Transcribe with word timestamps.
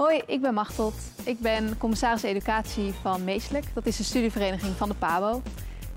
Hoi, 0.00 0.22
ik 0.26 0.40
ben 0.40 0.54
Machteld. 0.54 0.94
Ik 1.24 1.40
ben 1.40 1.78
commissaris 1.78 2.22
educatie 2.22 2.92
van 2.92 3.24
Meeselijk. 3.24 3.64
Dat 3.74 3.86
is 3.86 3.96
de 3.96 4.02
studievereniging 4.02 4.76
van 4.76 4.88
de 4.88 4.94
PABO. 4.94 5.42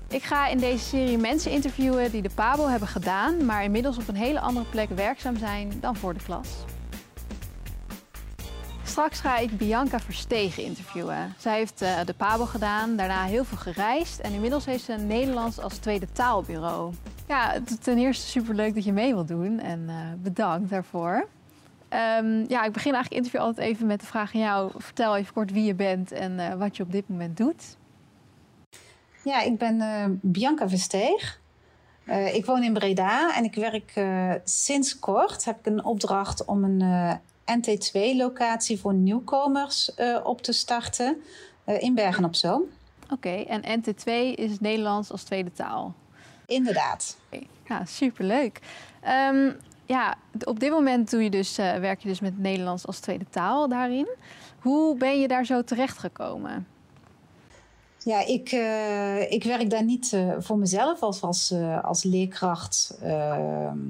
Ik 0.08 0.22
ga 0.22 0.48
in 0.48 0.58
deze 0.58 0.84
serie 0.84 1.18
mensen 1.18 1.50
interviewen 1.50 2.10
die 2.10 2.22
de 2.22 2.30
PABO 2.34 2.66
hebben 2.66 2.88
gedaan, 2.88 3.44
maar 3.44 3.64
inmiddels 3.64 3.96
op 3.96 4.08
een 4.08 4.14
hele 4.14 4.40
andere 4.40 4.66
plek 4.66 4.88
werkzaam 4.88 5.36
zijn 5.36 5.72
dan 5.80 5.96
voor 5.96 6.14
de 6.14 6.20
klas. 6.24 6.48
Straks 8.82 9.20
ga 9.20 9.38
ik 9.38 9.58
Bianca 9.58 10.00
Verstegen 10.00 10.62
interviewen. 10.62 11.34
Zij 11.38 11.56
heeft 11.56 11.82
uh, 11.82 12.00
de 12.04 12.14
PABO 12.14 12.44
gedaan, 12.44 12.96
daarna 12.96 13.24
heel 13.24 13.44
veel 13.44 13.58
gereisd 13.58 14.18
en 14.18 14.32
inmiddels 14.32 14.64
heeft 14.64 14.84
ze 14.84 14.92
Nederlands 14.92 15.60
als 15.60 15.76
tweede 15.76 16.06
taalbureau. 16.12 16.92
Ja, 17.28 17.54
ten 17.80 17.98
eerste 17.98 18.26
superleuk 18.26 18.74
dat 18.74 18.84
je 18.84 18.92
mee 18.92 19.14
wilt 19.14 19.28
doen 19.28 19.58
en 19.60 19.80
uh, 19.88 19.94
bedankt 20.22 20.70
daarvoor. 20.70 21.28
Um, 21.94 22.44
ja, 22.48 22.64
ik 22.64 22.72
begin 22.72 22.92
eigenlijk 22.94 23.04
het 23.04 23.12
interview 23.12 23.40
altijd 23.40 23.66
even 23.68 23.86
met 23.86 24.00
de 24.00 24.06
vraag 24.06 24.34
aan 24.34 24.40
jou. 24.40 24.70
Vertel 24.76 25.16
even 25.16 25.34
kort 25.34 25.52
wie 25.52 25.64
je 25.64 25.74
bent 25.74 26.12
en 26.12 26.32
uh, 26.32 26.54
wat 26.54 26.76
je 26.76 26.82
op 26.82 26.92
dit 26.92 27.08
moment 27.08 27.36
doet. 27.36 27.76
Ja, 29.24 29.40
ik 29.40 29.58
ben 29.58 29.76
uh, 29.76 30.04
Bianca 30.20 30.68
Versteeg. 30.68 31.40
Uh, 32.04 32.34
ik 32.34 32.46
woon 32.46 32.62
in 32.62 32.72
Breda 32.72 33.36
en 33.36 33.44
ik 33.44 33.54
werk 33.54 33.92
sinds 34.44 34.98
kort. 34.98 35.44
Heb 35.44 35.58
ik 35.58 35.66
een 35.66 35.84
opdracht 35.84 36.44
om 36.44 36.64
een 36.64 37.18
NT2-locatie 37.44 38.80
voor 38.80 38.94
nieuwkomers 38.94 39.94
op 40.22 40.42
te 40.42 40.52
starten 40.52 41.16
in 41.64 41.94
Bergen 41.94 42.24
op 42.24 42.34
Zoom. 42.34 42.62
Oké, 43.04 43.12
okay, 43.12 43.44
en 43.44 43.80
NT2 43.80 44.04
is 44.34 44.60
Nederlands 44.60 45.10
als 45.10 45.22
tweede 45.22 45.52
taal? 45.52 45.94
Inderdaad. 46.46 47.16
Okay. 47.26 47.46
Ja, 47.68 47.84
superleuk. 47.84 48.60
Um, 49.32 49.56
ja, 49.86 50.14
op 50.44 50.60
dit 50.60 50.70
moment 50.70 51.10
doe 51.10 51.22
je 51.22 51.30
dus, 51.30 51.58
uh, 51.58 51.74
werk 51.74 52.00
je 52.00 52.08
dus 52.08 52.20
met 52.20 52.38
Nederlands 52.38 52.86
als 52.86 52.98
tweede 52.98 53.26
taal 53.30 53.68
daarin. 53.68 54.08
Hoe 54.58 54.96
ben 54.96 55.20
je 55.20 55.28
daar 55.28 55.44
zo 55.44 55.64
terecht 55.64 55.98
gekomen? 55.98 56.66
Ja, 57.98 58.26
ik, 58.26 58.52
uh, 58.52 59.32
ik 59.32 59.44
werk 59.44 59.70
daar 59.70 59.84
niet 59.84 60.12
uh, 60.12 60.34
voor 60.38 60.58
mezelf 60.58 61.02
als, 61.02 61.22
als, 61.22 61.54
als 61.82 62.02
leerkracht. 62.02 62.98
Ehm, 63.02 63.88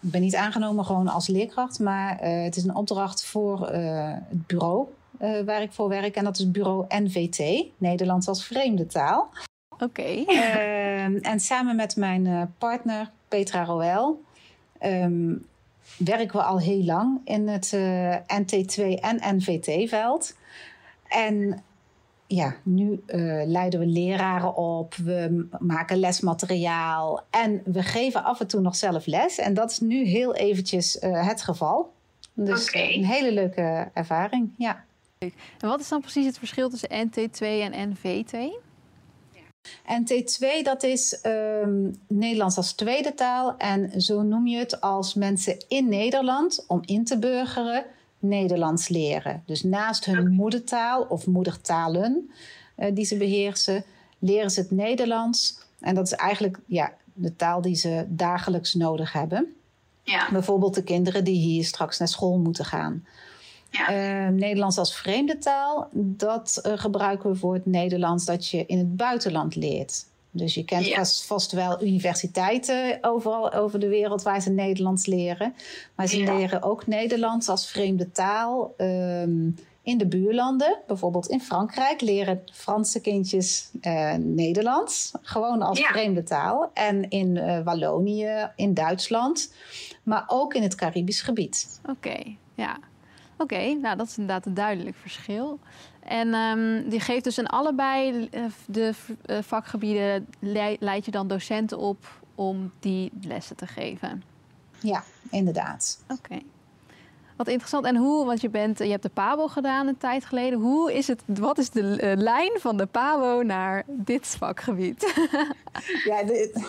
ik 0.00 0.10
ben 0.10 0.20
niet 0.20 0.36
aangenomen 0.36 0.84
gewoon 0.84 1.08
als 1.08 1.26
leerkracht, 1.26 1.78
maar 1.78 2.18
het 2.20 2.56
is 2.56 2.64
een 2.64 2.74
opdracht 2.74 3.24
voor 3.24 3.68
het 3.68 4.46
bureau 4.46 4.86
waar 5.18 5.62
ik 5.62 5.72
voor 5.72 5.88
werk. 5.88 6.16
En 6.16 6.24
dat 6.24 6.38
is 6.38 6.50
bureau 6.50 6.84
NVT, 6.88 7.64
Nederlands 7.78 8.28
als 8.28 8.44
vreemde 8.44 8.86
taal. 8.86 9.28
Oké. 9.68 9.84
Okay. 9.84 10.24
Ehm, 10.24 11.16
en 11.16 11.40
samen 11.40 11.76
met 11.76 11.96
mijn 11.96 12.54
partner 12.58 13.10
Petra 13.28 13.64
Roel 13.64 14.20
um, 14.84 15.46
werken 15.96 16.38
we 16.38 16.42
al 16.42 16.60
heel 16.60 16.84
lang 16.84 17.20
in 17.24 17.48
het 17.48 17.72
uh, 17.74 18.14
eh, 18.14 18.20
NT2 18.42 18.82
en 19.00 19.36
NVT-veld. 19.36 20.36
En 21.08 21.62
ja, 22.26 22.56
nu 22.62 23.02
uh, 23.06 23.42
leiden 23.46 23.80
we 23.80 23.86
leraren 23.86 24.56
op, 24.56 24.94
we 24.94 25.48
maken 25.58 25.98
lesmateriaal 25.98 27.22
en 27.30 27.62
we 27.64 27.82
geven 27.82 28.24
af 28.24 28.40
en 28.40 28.46
toe 28.46 28.60
nog 28.60 28.76
zelf 28.76 29.06
les. 29.06 29.38
En 29.38 29.54
dat 29.54 29.70
is 29.70 29.80
nu 29.80 30.04
heel 30.04 30.34
eventjes 30.34 30.96
uh, 31.02 31.26
het 31.26 31.42
geval. 31.42 31.92
Dus 32.34 32.68
okay. 32.68 32.94
een 32.94 33.04
hele 33.04 33.32
leuke 33.32 33.90
ervaring, 33.94 34.50
ja. 34.58 34.84
En 35.18 35.68
wat 35.68 35.80
is 35.80 35.88
dan 35.88 36.00
precies 36.00 36.26
het 36.26 36.38
verschil 36.38 36.70
tussen 36.70 37.08
NT2 37.08 37.38
en 37.38 37.90
NVT? 37.90 38.32
En 39.84 40.06
T2, 40.12 40.62
dat 40.62 40.82
is 40.82 41.20
um, 41.26 42.00
Nederlands 42.08 42.56
als 42.56 42.72
tweede 42.72 43.14
taal. 43.14 43.56
En 43.56 44.00
zo 44.02 44.22
noem 44.22 44.46
je 44.46 44.58
het 44.58 44.80
als 44.80 45.14
mensen 45.14 45.64
in 45.68 45.88
Nederland, 45.88 46.64
om 46.66 46.80
in 46.84 47.04
te 47.04 47.18
burgeren, 47.18 47.84
Nederlands 48.18 48.88
leren. 48.88 49.42
Dus 49.46 49.62
naast 49.62 50.04
hun 50.04 50.30
moedertaal 50.32 51.02
of 51.02 51.26
moedertalen 51.26 52.30
uh, 52.76 52.94
die 52.94 53.04
ze 53.04 53.16
beheersen, 53.16 53.84
leren 54.18 54.50
ze 54.50 54.60
het 54.60 54.70
Nederlands. 54.70 55.58
En 55.80 55.94
dat 55.94 56.06
is 56.06 56.12
eigenlijk 56.12 56.58
ja, 56.66 56.92
de 57.12 57.36
taal 57.36 57.60
die 57.60 57.74
ze 57.74 58.04
dagelijks 58.08 58.74
nodig 58.74 59.12
hebben. 59.12 59.54
Ja. 60.02 60.30
Bijvoorbeeld 60.30 60.74
de 60.74 60.82
kinderen 60.82 61.24
die 61.24 61.38
hier 61.38 61.64
straks 61.64 61.98
naar 61.98 62.08
school 62.08 62.38
moeten 62.38 62.64
gaan. 62.64 63.04
Ja. 63.70 63.90
Uh, 64.26 64.28
Nederlands 64.28 64.78
als 64.78 64.96
vreemde 64.96 65.38
taal, 65.38 65.88
dat 65.92 66.60
uh, 66.66 66.72
gebruiken 66.76 67.30
we 67.30 67.36
voor 67.36 67.54
het 67.54 67.66
Nederlands 67.66 68.24
dat 68.24 68.48
je 68.48 68.66
in 68.66 68.78
het 68.78 68.96
buitenland 68.96 69.54
leert. 69.54 70.08
Dus 70.30 70.54
je 70.54 70.64
kent 70.64 70.86
ja. 70.86 70.96
vast, 70.96 71.26
vast, 71.26 71.52
wel 71.52 71.82
universiteiten 71.82 72.98
overal 73.00 73.52
over 73.52 73.80
de 73.80 73.88
wereld 73.88 74.22
waar 74.22 74.40
ze 74.40 74.50
Nederlands 74.50 75.06
leren. 75.06 75.54
Maar 75.94 76.06
ze 76.06 76.18
ja. 76.18 76.34
leren 76.34 76.62
ook 76.62 76.86
Nederlands 76.86 77.48
als 77.48 77.70
vreemde 77.70 78.10
taal 78.12 78.74
um, 78.78 79.56
in 79.82 79.98
de 79.98 80.06
buurlanden. 80.06 80.78
Bijvoorbeeld 80.86 81.28
in 81.28 81.40
Frankrijk 81.40 82.00
leren 82.00 82.42
Franse 82.52 83.00
kindjes 83.00 83.70
uh, 83.82 84.14
Nederlands. 84.14 85.12
Gewoon 85.22 85.62
als 85.62 85.80
vreemde 85.80 86.22
taal. 86.22 86.70
En 86.74 87.08
in 87.08 87.62
Wallonië, 87.64 88.50
in 88.56 88.74
Duitsland. 88.74 89.52
Maar 90.02 90.24
ook 90.26 90.54
in 90.54 90.62
het 90.62 90.74
Caribisch 90.74 91.22
gebied. 91.22 91.80
Oké, 91.82 91.90
okay. 91.90 92.36
ja. 92.54 92.78
Oké, 93.40 93.54
okay, 93.54 93.72
nou 93.72 93.96
dat 93.96 94.06
is 94.06 94.18
inderdaad 94.18 94.46
een 94.46 94.54
duidelijk 94.54 94.96
verschil. 94.96 95.58
En 96.00 96.34
um, 96.34 96.88
die 96.88 97.00
geeft 97.00 97.24
dus 97.24 97.38
in 97.38 97.46
allebei 97.46 98.28
eh, 98.30 98.44
de 98.66 98.94
eh, 99.24 99.38
vakgebieden 99.42 100.26
leid 100.78 101.04
je 101.04 101.10
dan 101.10 101.28
docenten 101.28 101.78
op 101.78 102.20
om 102.34 102.72
die 102.80 103.12
lessen 103.22 103.56
te 103.56 103.66
geven. 103.66 104.22
Ja, 104.80 105.04
inderdaad. 105.30 106.04
Oké. 106.08 106.38
Wat 107.36 107.48
interessant. 107.48 107.84
En 107.84 107.96
hoe, 107.96 108.24
want 108.24 108.40
je, 108.40 108.48
bent, 108.48 108.78
je 108.78 108.84
hebt 108.90 109.02
de 109.02 109.08
PABO 109.08 109.48
gedaan 109.48 109.86
een 109.86 109.98
tijd 109.98 110.24
geleden. 110.24 110.60
Hoe 110.60 110.92
is 110.92 111.06
het, 111.06 111.22
wat 111.26 111.58
is 111.58 111.70
de 111.70 111.80
uh, 111.80 112.22
lijn 112.22 112.52
van 112.58 112.76
de 112.76 112.86
PABO 112.86 113.42
naar 113.42 113.84
dit 113.86 114.26
vakgebied? 114.26 115.14
ja, 116.08 116.22
de, 116.22 116.64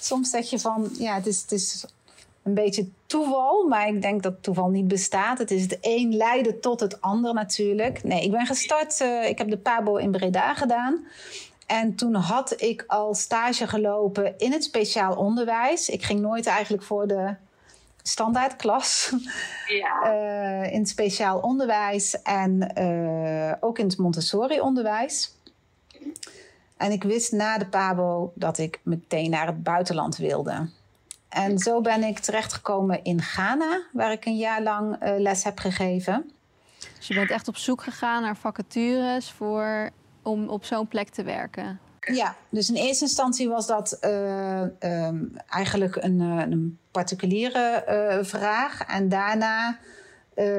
soms 0.00 0.30
zeg 0.30 0.50
je 0.50 0.58
van, 0.58 0.88
ja, 0.98 1.14
het 1.14 1.26
is, 1.26 1.40
het 1.40 1.52
is 1.52 1.84
een 2.44 2.54
beetje 2.54 2.88
toeval, 3.06 3.66
maar 3.68 3.88
ik 3.88 4.02
denk 4.02 4.22
dat 4.22 4.42
toeval 4.42 4.68
niet 4.68 4.88
bestaat. 4.88 5.38
Het 5.38 5.50
is 5.50 5.62
het 5.62 5.78
een 5.80 6.16
leiden 6.16 6.60
tot 6.60 6.80
het 6.80 7.00
ander 7.00 7.34
natuurlijk. 7.34 8.04
Nee, 8.04 8.22
ik 8.22 8.30
ben 8.30 8.46
gestart, 8.46 9.00
uh, 9.00 9.28
ik 9.28 9.38
heb 9.38 9.50
de 9.50 9.58
PABO 9.58 9.96
in 9.96 10.10
Breda 10.10 10.54
gedaan. 10.54 11.06
En 11.66 11.94
toen 11.94 12.14
had 12.14 12.60
ik 12.60 12.84
al 12.86 13.14
stage 13.14 13.66
gelopen 13.66 14.38
in 14.38 14.52
het 14.52 14.64
speciaal 14.64 15.16
onderwijs. 15.16 15.88
Ik 15.88 16.02
ging 16.02 16.20
nooit 16.20 16.46
eigenlijk 16.46 16.82
voor 16.82 17.06
de 17.06 17.34
standaardklas. 18.02 19.12
Ja. 19.66 20.02
Uh, 20.04 20.72
in 20.74 20.78
het 20.78 20.88
speciaal 20.88 21.38
onderwijs 21.38 22.22
en 22.22 22.72
uh, 22.78 23.52
ook 23.60 23.78
in 23.78 23.86
het 23.86 23.98
Montessori-onderwijs. 23.98 25.34
En 26.76 26.92
ik 26.92 27.02
wist 27.02 27.32
na 27.32 27.58
de 27.58 27.66
PABO 27.66 28.32
dat 28.34 28.58
ik 28.58 28.80
meteen 28.82 29.30
naar 29.30 29.46
het 29.46 29.62
buitenland 29.62 30.16
wilde. 30.16 30.68
En 31.34 31.58
zo 31.58 31.80
ben 31.80 32.02
ik 32.02 32.18
terechtgekomen 32.18 33.04
in 33.04 33.22
Ghana, 33.22 33.82
waar 33.92 34.12
ik 34.12 34.24
een 34.24 34.36
jaar 34.36 34.62
lang 34.62 35.02
uh, 35.02 35.14
les 35.18 35.44
heb 35.44 35.58
gegeven. 35.58 36.30
Dus 36.96 37.06
je 37.06 37.14
bent 37.14 37.30
echt 37.30 37.48
op 37.48 37.56
zoek 37.56 37.82
gegaan 37.82 38.22
naar 38.22 38.36
vacatures 38.36 39.30
voor, 39.30 39.90
om 40.22 40.48
op 40.48 40.64
zo'n 40.64 40.88
plek 40.88 41.08
te 41.08 41.22
werken? 41.22 41.78
Ja, 42.00 42.36
dus 42.48 42.68
in 42.68 42.74
eerste 42.74 43.04
instantie 43.04 43.48
was 43.48 43.66
dat 43.66 43.98
uh, 44.00 44.60
um, 44.60 45.36
eigenlijk 45.48 45.96
een, 45.96 46.20
uh, 46.20 46.42
een 46.50 46.78
particuliere 46.90 47.84
uh, 47.88 48.24
vraag. 48.24 48.80
En 48.86 49.08
daarna 49.08 49.78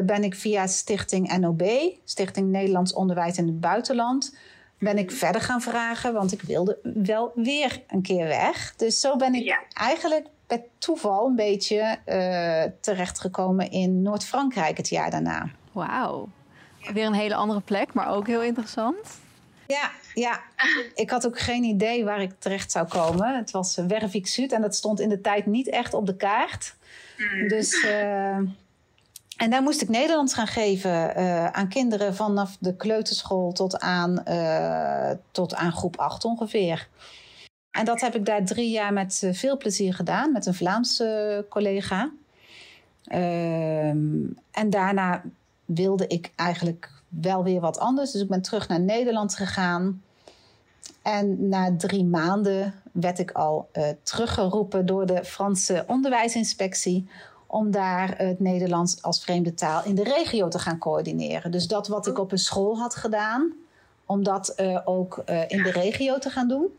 ben 0.03 0.23
ik 0.23 0.35
via 0.35 0.67
Stichting 0.67 1.37
NOB, 1.37 1.63
Stichting 2.03 2.49
Nederlands 2.49 2.93
Onderwijs 2.93 3.37
in 3.37 3.47
het 3.47 3.59
Buitenland, 3.59 4.35
ben 4.79 4.97
ik 4.97 5.11
verder 5.11 5.41
gaan 5.41 5.61
vragen, 5.61 6.13
want 6.13 6.31
ik 6.31 6.41
wilde 6.41 6.79
wel 6.83 7.31
weer 7.35 7.81
een 7.87 8.01
keer 8.01 8.27
weg. 8.27 8.73
Dus 8.75 8.99
zo 8.99 9.15
ben 9.15 9.33
ik 9.33 9.43
ja. 9.43 9.59
eigenlijk 9.73 10.27
per 10.47 10.61
toeval 10.77 11.27
een 11.27 11.35
beetje 11.35 11.97
uh, 12.05 12.63
terechtgekomen 12.81 13.71
in 13.71 14.01
Noord-Frankrijk 14.01 14.77
het 14.77 14.89
jaar 14.89 15.11
daarna. 15.11 15.49
Wauw. 15.71 16.29
Weer 16.93 17.05
een 17.05 17.13
hele 17.13 17.35
andere 17.35 17.61
plek, 17.61 17.93
maar 17.93 18.07
ook 18.07 18.27
heel 18.27 18.43
interessant. 18.43 18.97
Ja, 19.67 19.91
ja, 20.13 20.41
ik 20.95 21.09
had 21.09 21.25
ook 21.25 21.39
geen 21.39 21.63
idee 21.63 22.05
waar 22.05 22.21
ik 22.21 22.31
terecht 22.39 22.71
zou 22.71 22.87
komen. 22.87 23.37
Het 23.37 23.51
was 23.51 23.75
Wervik 23.87 24.27
Zuid 24.27 24.51
en 24.51 24.61
dat 24.61 24.75
stond 24.75 24.99
in 24.99 25.09
de 25.09 25.21
tijd 25.21 25.45
niet 25.45 25.69
echt 25.69 25.93
op 25.93 26.05
de 26.05 26.15
kaart. 26.15 26.75
Mm. 27.17 27.47
Dus, 27.47 27.83
uh, 27.83 28.35
en 29.37 29.49
daar 29.49 29.61
moest 29.61 29.81
ik 29.81 29.89
Nederlands 29.89 30.33
gaan 30.33 30.47
geven 30.47 31.19
uh, 31.19 31.45
aan 31.45 31.67
kinderen 31.67 32.15
vanaf 32.15 32.57
de 32.59 32.75
kleuterschool 32.75 33.51
tot 33.51 33.79
aan, 33.79 34.23
uh, 34.27 35.11
tot 35.31 35.55
aan 35.55 35.71
groep 35.71 35.97
8 35.97 36.25
ongeveer. 36.25 36.87
En 37.75 37.85
dat 37.85 38.01
heb 38.01 38.15
ik 38.15 38.25
daar 38.25 38.45
drie 38.45 38.69
jaar 38.69 38.93
met 38.93 39.21
eh, 39.23 39.33
veel 39.33 39.57
plezier 39.57 39.93
gedaan, 39.93 40.31
met 40.31 40.45
een 40.45 40.53
Vlaamse 40.53 41.45
collega. 41.49 42.11
Ehm, 43.03 44.23
en 44.51 44.69
daarna 44.69 45.23
wilde 45.65 46.07
ik 46.07 46.31
eigenlijk 46.35 46.91
wel 47.07 47.43
weer 47.43 47.59
wat 47.59 47.79
anders. 47.79 48.11
Dus 48.11 48.21
ik 48.21 48.27
ben 48.27 48.41
terug 48.41 48.67
naar 48.67 48.79
Nederland 48.79 49.35
gegaan. 49.35 50.03
En 51.01 51.49
na 51.49 51.75
drie 51.77 52.05
maanden 52.05 52.73
werd 52.91 53.19
ik 53.19 53.31
al 53.31 53.69
uh, 53.73 53.87
teruggeroepen 54.03 54.85
door 54.85 55.05
de 55.05 55.25
Franse 55.25 55.83
onderwijsinspectie 55.87 57.07
om 57.45 57.71
daar 57.71 58.17
het 58.17 58.39
Nederlands 58.39 59.01
als 59.01 59.23
vreemde 59.23 59.53
taal 59.53 59.83
in 59.83 59.95
de 59.95 60.03
regio 60.03 60.47
te 60.47 60.59
gaan 60.59 60.77
coördineren. 60.77 61.51
Dus 61.51 61.67
dat 61.67 61.87
wat 61.87 62.07
ik 62.07 62.19
op 62.19 62.31
een 62.31 62.37
school 62.37 62.77
had 62.77 62.95
gedaan, 62.95 63.53
om 64.05 64.23
dat 64.23 64.61
ook 64.85 65.23
in 65.47 65.63
de 65.63 65.71
regio 65.71 66.17
te 66.17 66.29
gaan 66.29 66.47
doen. 66.47 66.71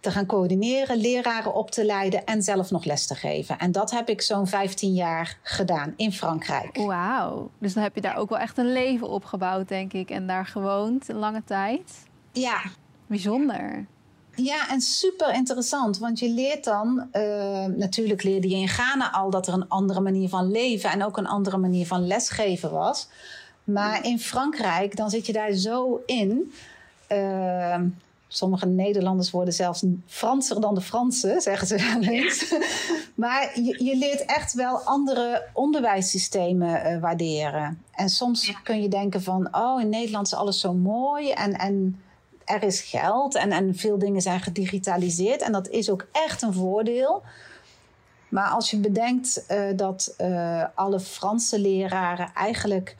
Te 0.00 0.10
gaan 0.10 0.26
coördineren, 0.26 0.96
leraren 0.96 1.54
op 1.54 1.70
te 1.70 1.84
leiden 1.84 2.24
en 2.24 2.42
zelf 2.42 2.70
nog 2.70 2.84
les 2.84 3.06
te 3.06 3.14
geven. 3.14 3.58
En 3.58 3.72
dat 3.72 3.90
heb 3.90 4.08
ik 4.08 4.22
zo'n 4.22 4.46
15 4.46 4.94
jaar 4.94 5.38
gedaan 5.42 5.94
in 5.96 6.12
Frankrijk. 6.12 6.76
Wauw. 6.76 7.50
Dus 7.58 7.74
dan 7.74 7.82
heb 7.82 7.94
je 7.94 8.00
daar 8.00 8.16
ook 8.16 8.28
wel 8.28 8.38
echt 8.38 8.58
een 8.58 8.72
leven 8.72 9.08
opgebouwd, 9.08 9.68
denk 9.68 9.92
ik. 9.92 10.10
En 10.10 10.26
daar 10.26 10.46
gewoond 10.46 11.08
een 11.08 11.16
lange 11.16 11.42
tijd. 11.44 12.06
Ja. 12.32 12.60
Bijzonder. 13.06 13.86
Ja, 14.34 14.70
en 14.70 14.80
super 14.80 15.34
interessant, 15.34 15.98
want 15.98 16.18
je 16.18 16.30
leert 16.30 16.64
dan, 16.64 17.08
uh, 17.12 17.64
natuurlijk 17.64 18.22
leerde 18.22 18.48
je 18.48 18.56
in 18.56 18.68
Ghana 18.68 19.12
al 19.12 19.30
dat 19.30 19.46
er 19.46 19.54
een 19.54 19.68
andere 19.68 20.00
manier 20.00 20.28
van 20.28 20.50
leven 20.50 20.90
en 20.90 21.04
ook 21.04 21.16
een 21.16 21.26
andere 21.26 21.56
manier 21.56 21.86
van 21.86 22.06
lesgeven 22.06 22.70
was. 22.70 23.08
Maar 23.64 24.04
in 24.04 24.18
Frankrijk, 24.18 24.96
dan 24.96 25.10
zit 25.10 25.26
je 25.26 25.32
daar 25.32 25.52
zo 25.52 26.02
in. 26.06 26.52
Uh, 27.12 27.80
sommige 28.28 28.66
Nederlanders 28.66 29.30
worden 29.30 29.54
zelfs 29.54 29.84
Franser 30.06 30.60
dan 30.60 30.74
de 30.74 30.80
Fransen, 30.80 31.40
zeggen 31.40 31.66
ze 31.66 31.76
wel 31.92 32.02
eens. 32.02 32.54
maar 33.14 33.60
je, 33.60 33.84
je, 33.84 33.96
leert 33.96 34.24
echt 34.24 34.52
wel 34.52 34.78
andere 34.78 35.46
onderwijssystemen 35.52 36.92
uh, 36.92 37.00
waarderen. 37.00 37.82
En 37.92 38.08
soms 38.08 38.46
ja. 38.46 38.60
kun 38.62 38.82
je 38.82 38.88
denken 38.88 39.22
van, 39.22 39.48
oh, 39.54 39.80
in 39.80 39.88
Nederland 39.88 40.26
is 40.26 40.34
alles 40.34 40.60
zo 40.60 40.74
mooi 40.74 41.30
en. 41.30 41.52
en 41.52 42.02
er 42.44 42.62
is 42.62 42.80
geld 42.80 43.34
en, 43.34 43.52
en 43.52 43.74
veel 43.74 43.98
dingen 43.98 44.22
zijn 44.22 44.40
gedigitaliseerd. 44.40 45.42
En 45.42 45.52
dat 45.52 45.68
is 45.68 45.90
ook 45.90 46.06
echt 46.12 46.42
een 46.42 46.52
voordeel. 46.52 47.22
Maar 48.28 48.48
als 48.48 48.70
je 48.70 48.76
bedenkt 48.76 49.44
uh, 49.50 49.76
dat 49.76 50.14
uh, 50.20 50.64
alle 50.74 51.00
Franse 51.00 51.58
leraren 51.58 52.30
eigenlijk 52.34 52.96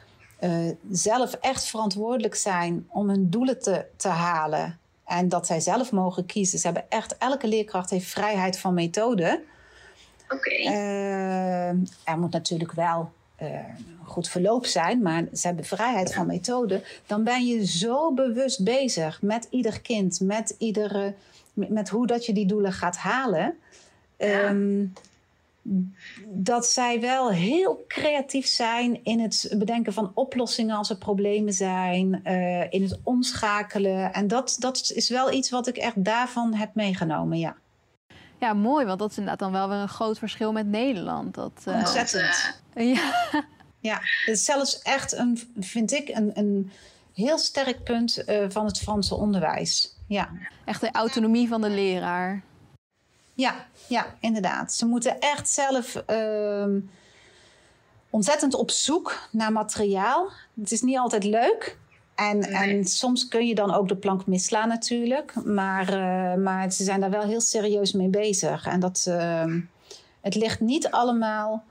zelf 0.90 1.32
echt 1.32 1.64
verantwoordelijk 1.64 2.34
zijn 2.34 2.86
om 2.88 3.08
hun 3.08 3.30
doelen 3.30 3.62
te, 3.62 3.84
te 3.96 4.08
halen. 4.08 4.78
En 5.08 5.28
dat 5.28 5.46
zij 5.46 5.60
zelf 5.60 5.92
mogen 5.92 6.26
kiezen. 6.26 6.58
Ze 6.58 6.66
hebben 6.66 6.84
echt, 6.88 7.16
elke 7.18 7.46
leerkracht 7.46 7.90
heeft 7.90 8.06
vrijheid 8.06 8.58
van 8.58 8.74
methode. 8.74 9.42
Oké. 10.28 10.34
Okay. 10.34 10.76
er 12.04 12.18
moet 12.18 12.32
natuurlijk 12.32 12.72
wel 12.72 13.10
uh, 13.42 13.48
goed 14.04 14.28
verloop 14.28 14.66
zijn, 14.66 15.02
maar 15.02 15.24
ze 15.32 15.46
hebben 15.46 15.64
vrijheid 15.64 16.14
van 16.14 16.26
methode, 16.26 16.82
dan 17.06 17.24
ben 17.24 17.46
je 17.46 17.66
zo 17.66 18.14
bewust 18.14 18.64
bezig 18.64 19.22
met 19.22 19.46
ieder 19.50 19.80
kind, 19.80 20.20
met, 20.20 20.54
iedere, 20.58 21.14
met, 21.52 21.68
met 21.68 21.88
hoe 21.88 22.06
dat 22.06 22.26
je 22.26 22.32
die 22.32 22.46
doelen 22.46 22.72
gaat 22.72 22.96
halen. 22.96 23.58
Ja. 24.18 24.48
Um, 24.48 24.92
dat 26.28 26.66
zij 26.66 27.00
wel 27.00 27.30
heel 27.30 27.84
creatief 27.88 28.46
zijn 28.46 29.04
in 29.04 29.20
het 29.20 29.54
bedenken 29.58 29.92
van 29.92 30.10
oplossingen 30.14 30.76
als 30.76 30.90
er 30.90 30.96
problemen 30.96 31.52
zijn, 31.52 32.20
uh, 32.24 32.72
in 32.72 32.82
het 32.82 32.98
omschakelen. 33.02 34.12
En 34.12 34.28
dat, 34.28 34.56
dat 34.58 34.90
is 34.94 35.08
wel 35.08 35.32
iets 35.32 35.50
wat 35.50 35.66
ik 35.66 35.76
echt 35.76 36.04
daarvan 36.04 36.54
heb 36.54 36.74
meegenomen, 36.74 37.38
ja. 37.38 37.56
Ja, 38.40 38.52
mooi, 38.52 38.86
want 38.86 38.98
dat 38.98 39.10
is 39.10 39.16
inderdaad 39.16 39.40
dan 39.40 39.52
wel 39.52 39.68
weer 39.68 39.78
een 39.78 39.88
groot 39.88 40.18
verschil 40.18 40.52
met 40.52 40.66
Nederland. 40.66 41.34
Dat, 41.34 41.64
uh... 41.68 41.74
Ontzettend. 41.74 42.62
Ja. 42.74 43.12
Ja, 43.80 43.94
het 43.94 44.36
is 44.36 44.44
zelfs 44.44 44.82
echt 44.82 45.12
een, 45.12 45.38
vind 45.60 45.92
ik, 45.92 46.08
een, 46.08 46.30
een 46.34 46.70
heel 47.14 47.38
sterk 47.38 47.84
punt 47.84 48.22
uh, 48.26 48.44
van 48.48 48.64
het 48.64 48.78
Franse 48.78 49.14
onderwijs. 49.14 49.96
Ja. 50.06 50.28
Echt 50.64 50.80
de 50.80 50.90
autonomie 50.90 51.48
van 51.48 51.60
de 51.60 51.70
leraar. 51.70 52.42
Ja, 53.38 53.54
ja, 53.88 54.06
inderdaad. 54.20 54.72
Ze 54.72 54.86
moeten 54.86 55.20
echt 55.20 55.48
zelf 55.48 56.02
uh, 56.10 56.82
ontzettend 58.10 58.54
op 58.54 58.70
zoek 58.70 59.28
naar 59.30 59.52
materiaal. 59.52 60.30
Het 60.60 60.72
is 60.72 60.82
niet 60.82 60.98
altijd 60.98 61.24
leuk. 61.24 61.78
En, 62.14 62.38
nee. 62.38 62.50
en 62.50 62.84
soms 62.84 63.28
kun 63.28 63.46
je 63.46 63.54
dan 63.54 63.74
ook 63.74 63.88
de 63.88 63.96
plank 63.96 64.26
misslaan 64.26 64.68
natuurlijk. 64.68 65.34
Maar, 65.44 65.88
uh, 65.88 66.42
maar 66.42 66.72
ze 66.72 66.84
zijn 66.84 67.00
daar 67.00 67.10
wel 67.10 67.22
heel 67.22 67.40
serieus 67.40 67.92
mee 67.92 68.08
bezig. 68.08 68.66
En 68.66 68.80
dat, 68.80 69.06
uh, 69.08 69.54
het 70.20 70.34
ligt 70.34 70.60
niet 70.60 70.90
allemaal 70.90 71.64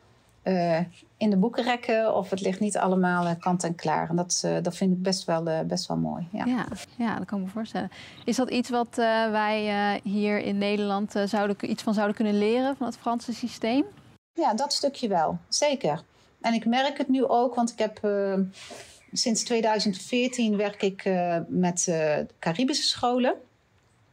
uh, 0.43 0.79
in 1.17 1.29
de 1.29 1.37
boekenrekken 1.37 2.15
of 2.15 2.29
het 2.29 2.41
ligt 2.41 2.59
niet 2.59 2.77
allemaal 2.77 3.35
kant 3.35 3.63
en 3.63 3.75
klaar. 3.75 4.09
En 4.09 4.15
dat, 4.15 4.47
dat 4.61 4.75
vind 4.75 4.91
ik 4.91 5.01
best 5.01 5.25
wel, 5.25 5.65
best 5.65 5.87
wel 5.87 5.97
mooi. 5.97 6.27
Ja. 6.31 6.45
Ja, 6.45 6.65
ja, 6.97 7.17
dat 7.17 7.25
kan 7.25 7.39
ik 7.39 7.45
me 7.45 7.51
voorstellen. 7.51 7.91
Is 8.25 8.35
dat 8.35 8.49
iets 8.49 8.69
wat 8.69 8.95
wij 9.31 9.99
hier 10.03 10.39
in 10.39 10.57
Nederland 10.57 11.15
zouden, 11.25 11.71
iets 11.71 11.83
van 11.83 11.93
zouden 11.93 12.15
kunnen 12.15 12.37
leren 12.37 12.75
van 12.77 12.87
het 12.87 12.97
Franse 12.97 13.33
systeem? 13.33 13.85
Ja, 14.33 14.53
dat 14.53 14.73
stukje 14.73 15.07
wel, 15.07 15.37
zeker. 15.47 16.03
En 16.41 16.53
ik 16.53 16.65
merk 16.65 16.97
het 16.97 17.07
nu 17.07 17.25
ook, 17.25 17.55
want 17.55 17.71
ik 17.71 17.79
heb 17.79 17.99
sinds 19.11 19.43
2014 19.43 20.57
werk 20.57 20.81
ik 20.81 21.05
uh, 21.05 21.37
met 21.47 21.85
uh, 21.89 22.15
Caribische 22.39 22.83
scholen. 22.83 23.35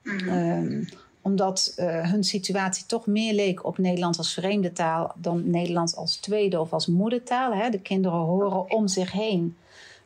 Mm-hmm. 0.03 0.29
Um, 0.29 0.89
omdat 1.25 1.75
uh, 1.77 2.11
hun 2.11 2.25
situatie 2.25 2.87
toch 2.87 3.07
meer 3.07 3.35
leek 3.35 3.65
op 3.65 3.79
Nederlands 3.79 4.19
als 4.19 4.35
vreemde 4.35 4.73
taal 4.73 5.13
dan 5.17 5.51
Nederlands 5.51 5.97
als 5.97 6.17
tweede 6.17 6.61
of 6.61 6.73
als 6.73 6.87
moedertaal. 6.87 7.55
Hè? 7.55 7.71
De 7.71 7.81
kinderen 7.81 8.19
horen 8.19 8.71
om 8.71 8.89
zich 8.89 9.13
heen 9.13 9.57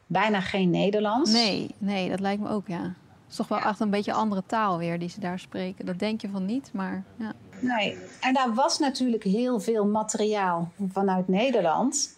bijna 0.07 0.41
geen 0.41 0.71
Nederlands. 0.71 1.33
Nee, 1.33 1.75
nee, 1.79 2.09
dat 2.09 2.21
lijkt 2.21 2.43
me 2.43 2.49
ook, 2.49 2.69
ja. 2.69 2.83
Het 2.83 3.31
is 3.31 3.37
toch 3.37 3.49
wel 3.49 3.59
echt 3.59 3.81
een 3.81 3.91
beetje 3.91 4.13
andere 4.13 4.43
taal 4.47 4.79
weer 4.79 4.99
die 4.99 5.09
ze 5.09 5.21
daar 5.21 5.39
spreken. 5.39 5.87
Dat 5.87 5.99
denk 5.99 6.21
je 6.21 6.29
van 6.29 6.45
niet, 6.45 6.71
maar 6.73 7.05
ja. 7.17 7.33
Nee, 7.61 7.97
en 8.21 8.35
daar 8.35 8.55
was 8.55 8.79
natuurlijk 8.79 9.23
heel 9.23 9.61
veel 9.61 9.87
materiaal 9.87 10.73
vanuit 10.93 11.29
Nederland. 11.29 12.17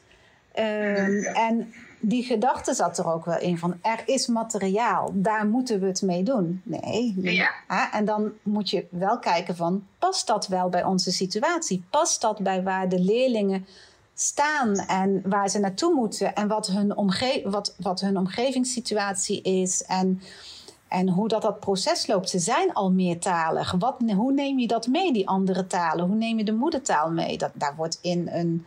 Um, 0.59 1.25
en 1.25 1.73
die 2.01 2.23
gedachte 2.23 2.75
zat 2.75 2.99
er 2.99 3.13
ook 3.13 3.25
wel 3.25 3.39
in 3.39 3.59
van 3.59 3.79
er 3.83 4.03
is 4.07 4.27
materiaal, 4.27 5.11
daar 5.15 5.47
moeten 5.47 5.81
we 5.81 5.87
het 5.87 6.03
mee 6.03 6.23
doen. 6.23 6.63
Nee. 6.65 7.15
Ja. 7.17 7.51
Hè? 7.67 7.99
En 7.99 8.05
dan 8.05 8.33
moet 8.43 8.71
je 8.71 8.87
wel 8.91 9.19
kijken 9.19 9.57
van 9.57 9.87
past 9.99 10.27
dat 10.27 10.47
wel 10.47 10.69
bij 10.69 10.85
onze 10.85 11.13
situatie? 11.13 11.85
Past 11.91 12.21
dat 12.21 12.39
bij 12.39 12.63
waar 12.63 12.89
de 12.89 13.01
leerlingen 13.01 13.67
staan 14.15 14.75
en 14.77 15.23
waar 15.25 15.49
ze 15.49 15.59
naartoe 15.59 15.95
moeten 15.95 16.35
en 16.35 16.49
wat 16.49 16.67
hun, 16.67 16.97
omge 16.97 17.43
wat, 17.45 17.75
wat 17.79 18.01
hun 18.01 18.17
omgevingssituatie 18.17 19.43
is 19.43 19.83
en, 19.83 20.21
en 20.89 21.09
hoe 21.09 21.29
dat, 21.29 21.43
dat 21.43 21.61
proces 21.61 22.07
loopt. 22.07 22.31
Ze 22.31 22.39
zijn 22.39 22.73
al 22.73 22.91
meertalig. 22.91 23.75
Wat, 23.79 23.97
hoe 24.17 24.33
neem 24.33 24.59
je 24.59 24.67
dat 24.67 24.87
mee, 24.87 25.13
die 25.13 25.29
andere 25.29 25.67
talen? 25.67 26.07
Hoe 26.07 26.17
neem 26.17 26.39
je 26.39 26.45
de 26.45 26.53
moedertaal 26.53 27.11
mee? 27.11 27.39
Dat, 27.39 27.51
daar 27.55 27.77
wordt 27.77 27.99
in 28.01 28.29
een 28.33 28.67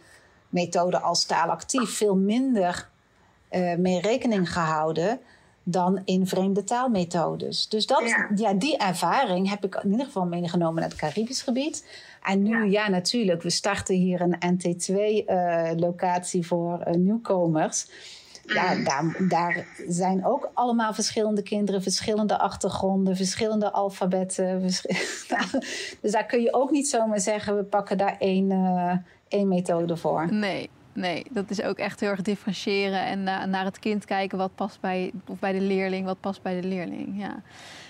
methode 0.49 0.99
als 0.99 1.25
taalactief 1.25 1.97
veel 1.97 2.15
minder 2.15 2.91
uh, 3.55 3.75
mee 3.75 4.01
rekening 4.01 4.53
gehouden 4.53 5.19
dan 5.63 6.01
in 6.05 6.27
vreemde 6.27 6.63
taalmethodes. 6.63 7.67
Dus 7.69 7.85
dat, 7.85 8.03
ja. 8.05 8.29
ja. 8.35 8.53
die 8.53 8.77
ervaring 8.77 9.49
heb 9.49 9.65
ik 9.65 9.75
in 9.83 9.91
ieder 9.91 10.05
geval 10.05 10.25
meegenomen 10.25 10.81
naar 10.81 10.89
het 10.89 10.99
Caribisch 10.99 11.41
gebied. 11.41 11.85
En 12.23 12.43
nu, 12.43 12.57
ja, 12.57 12.63
ja 12.63 12.89
natuurlijk, 12.89 13.41
we 13.41 13.49
starten 13.49 13.95
hier 13.95 14.21
een 14.21 14.35
NT2-locatie 14.55 16.41
uh, 16.41 16.47
voor 16.47 16.83
uh, 16.87 16.93
nieuwkomers. 16.93 17.87
Ja, 18.45 18.75
daar, 18.75 19.15
daar, 19.27 19.65
zijn 19.87 20.25
ook 20.25 20.51
allemaal 20.53 20.93
verschillende 20.93 21.41
kinderen, 21.41 21.81
verschillende 21.81 22.37
achtergronden, 22.37 23.15
verschillende 23.15 23.71
alfabetten. 23.71 24.61
Dus 26.01 26.11
daar 26.11 26.25
kun 26.25 26.41
je 26.41 26.53
ook 26.53 26.71
niet 26.71 26.89
zomaar 26.89 27.19
zeggen, 27.19 27.55
we 27.55 27.63
pakken 27.63 27.97
daar 27.97 28.15
één, 28.19 28.51
één 29.27 29.47
methode 29.47 29.97
voor. 29.97 30.33
Nee, 30.33 30.69
nee, 30.93 31.25
dat 31.29 31.49
is 31.49 31.61
ook 31.61 31.77
echt 31.77 31.99
heel 31.99 32.09
erg 32.09 32.21
differentiëren 32.21 33.05
en 33.05 33.23
na, 33.23 33.45
naar 33.45 33.65
het 33.65 33.79
kind 33.79 34.05
kijken 34.05 34.37
wat 34.37 34.55
past 34.55 34.79
bij, 34.79 35.11
of 35.27 35.39
bij 35.39 35.51
de 35.51 35.61
leerling, 35.61 36.05
wat 36.05 36.19
past 36.19 36.41
bij 36.41 36.61
de 36.61 36.67
leerling. 36.67 37.21
Ja. 37.21 37.41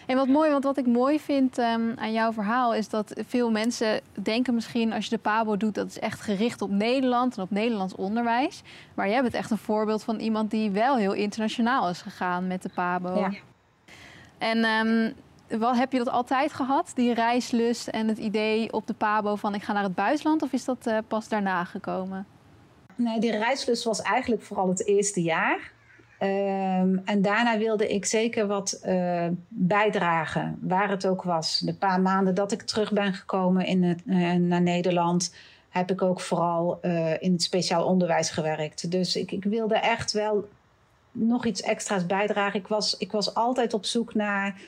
En 0.05 0.15
wat 0.15 0.27
mooi, 0.27 0.51
want 0.51 0.63
wat 0.63 0.77
ik 0.77 0.87
mooi 0.87 1.19
vind 1.19 1.57
um, 1.57 1.93
aan 1.95 2.13
jouw 2.13 2.33
verhaal 2.33 2.73
is 2.73 2.89
dat 2.89 3.13
veel 3.27 3.51
mensen 3.51 4.01
denken 4.13 4.53
misschien 4.53 4.93
als 4.93 5.03
je 5.03 5.09
de 5.09 5.21
PABO 5.21 5.57
doet, 5.57 5.75
dat 5.75 5.87
is 5.87 5.99
echt 5.99 6.21
gericht 6.21 6.61
op 6.61 6.69
Nederland 6.69 7.37
en 7.37 7.43
op 7.43 7.51
Nederlands 7.51 7.95
onderwijs. 7.95 8.61
Maar 8.93 9.09
jij 9.09 9.21
bent 9.21 9.33
echt 9.33 9.51
een 9.51 9.57
voorbeeld 9.57 10.03
van 10.03 10.19
iemand 10.19 10.51
die 10.51 10.71
wel 10.71 10.97
heel 10.97 11.13
internationaal 11.13 11.89
is 11.89 12.01
gegaan 12.01 12.47
met 12.47 12.61
de 12.61 12.69
PABO. 12.73 13.19
Ja. 13.19 13.31
En 14.37 14.65
um, 14.65 15.13
wat, 15.59 15.77
heb 15.77 15.91
je 15.91 15.97
dat 15.97 16.09
altijd 16.09 16.53
gehad, 16.53 16.91
die 16.95 17.13
reislust 17.13 17.87
en 17.87 18.07
het 18.07 18.17
idee 18.17 18.73
op 18.73 18.87
de 18.87 18.93
PABO 18.93 19.35
van 19.35 19.53
ik 19.53 19.63
ga 19.63 19.73
naar 19.73 19.83
het 19.83 19.95
buitenland? 19.95 20.41
Of 20.41 20.51
is 20.51 20.65
dat 20.65 20.87
uh, 20.87 20.97
pas 21.07 21.27
daarna 21.27 21.63
gekomen? 21.63 22.25
Nee, 22.95 23.19
die 23.19 23.31
reislust 23.31 23.83
was 23.83 24.01
eigenlijk 24.01 24.41
vooral 24.41 24.67
het 24.67 24.87
eerste 24.87 25.21
jaar. 25.21 25.71
Um, 26.19 27.01
en 27.05 27.21
daarna 27.21 27.57
wilde 27.57 27.87
ik 27.87 28.05
zeker 28.05 28.47
wat 28.47 28.81
uh, 28.85 29.27
bijdragen, 29.47 30.57
waar 30.61 30.89
het 30.89 31.07
ook 31.07 31.23
was. 31.23 31.59
De 31.59 31.73
paar 31.73 32.01
maanden 32.01 32.35
dat 32.35 32.51
ik 32.51 32.61
terug 32.61 32.91
ben 32.91 33.13
gekomen 33.13 33.65
in 33.65 33.83
het, 33.83 34.01
uh, 34.05 34.33
naar 34.33 34.61
Nederland, 34.61 35.35
heb 35.69 35.91
ik 35.91 36.01
ook 36.01 36.21
vooral 36.21 36.79
uh, 36.81 37.21
in 37.21 37.31
het 37.31 37.43
speciaal 37.43 37.85
onderwijs 37.85 38.29
gewerkt. 38.29 38.91
Dus 38.91 39.15
ik, 39.15 39.31
ik, 39.31 39.43
wilde 39.43 39.75
echt 39.75 40.11
wel 40.11 40.47
nog 41.11 41.45
iets 41.45 41.61
extra's 41.61 42.05
bijdragen. 42.05 42.59
Ik 42.59 42.67
was, 42.67 42.97
ik 42.97 43.11
was 43.11 43.33
altijd 43.33 43.73
op 43.73 43.85
zoek 43.85 44.13
naar 44.13 44.61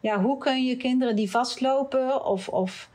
ja, 0.00 0.20
hoe 0.20 0.38
kun 0.38 0.64
je 0.64 0.76
kinderen 0.76 1.16
die 1.16 1.30
vastlopen 1.30 2.24
of, 2.24 2.48
of 2.48 2.88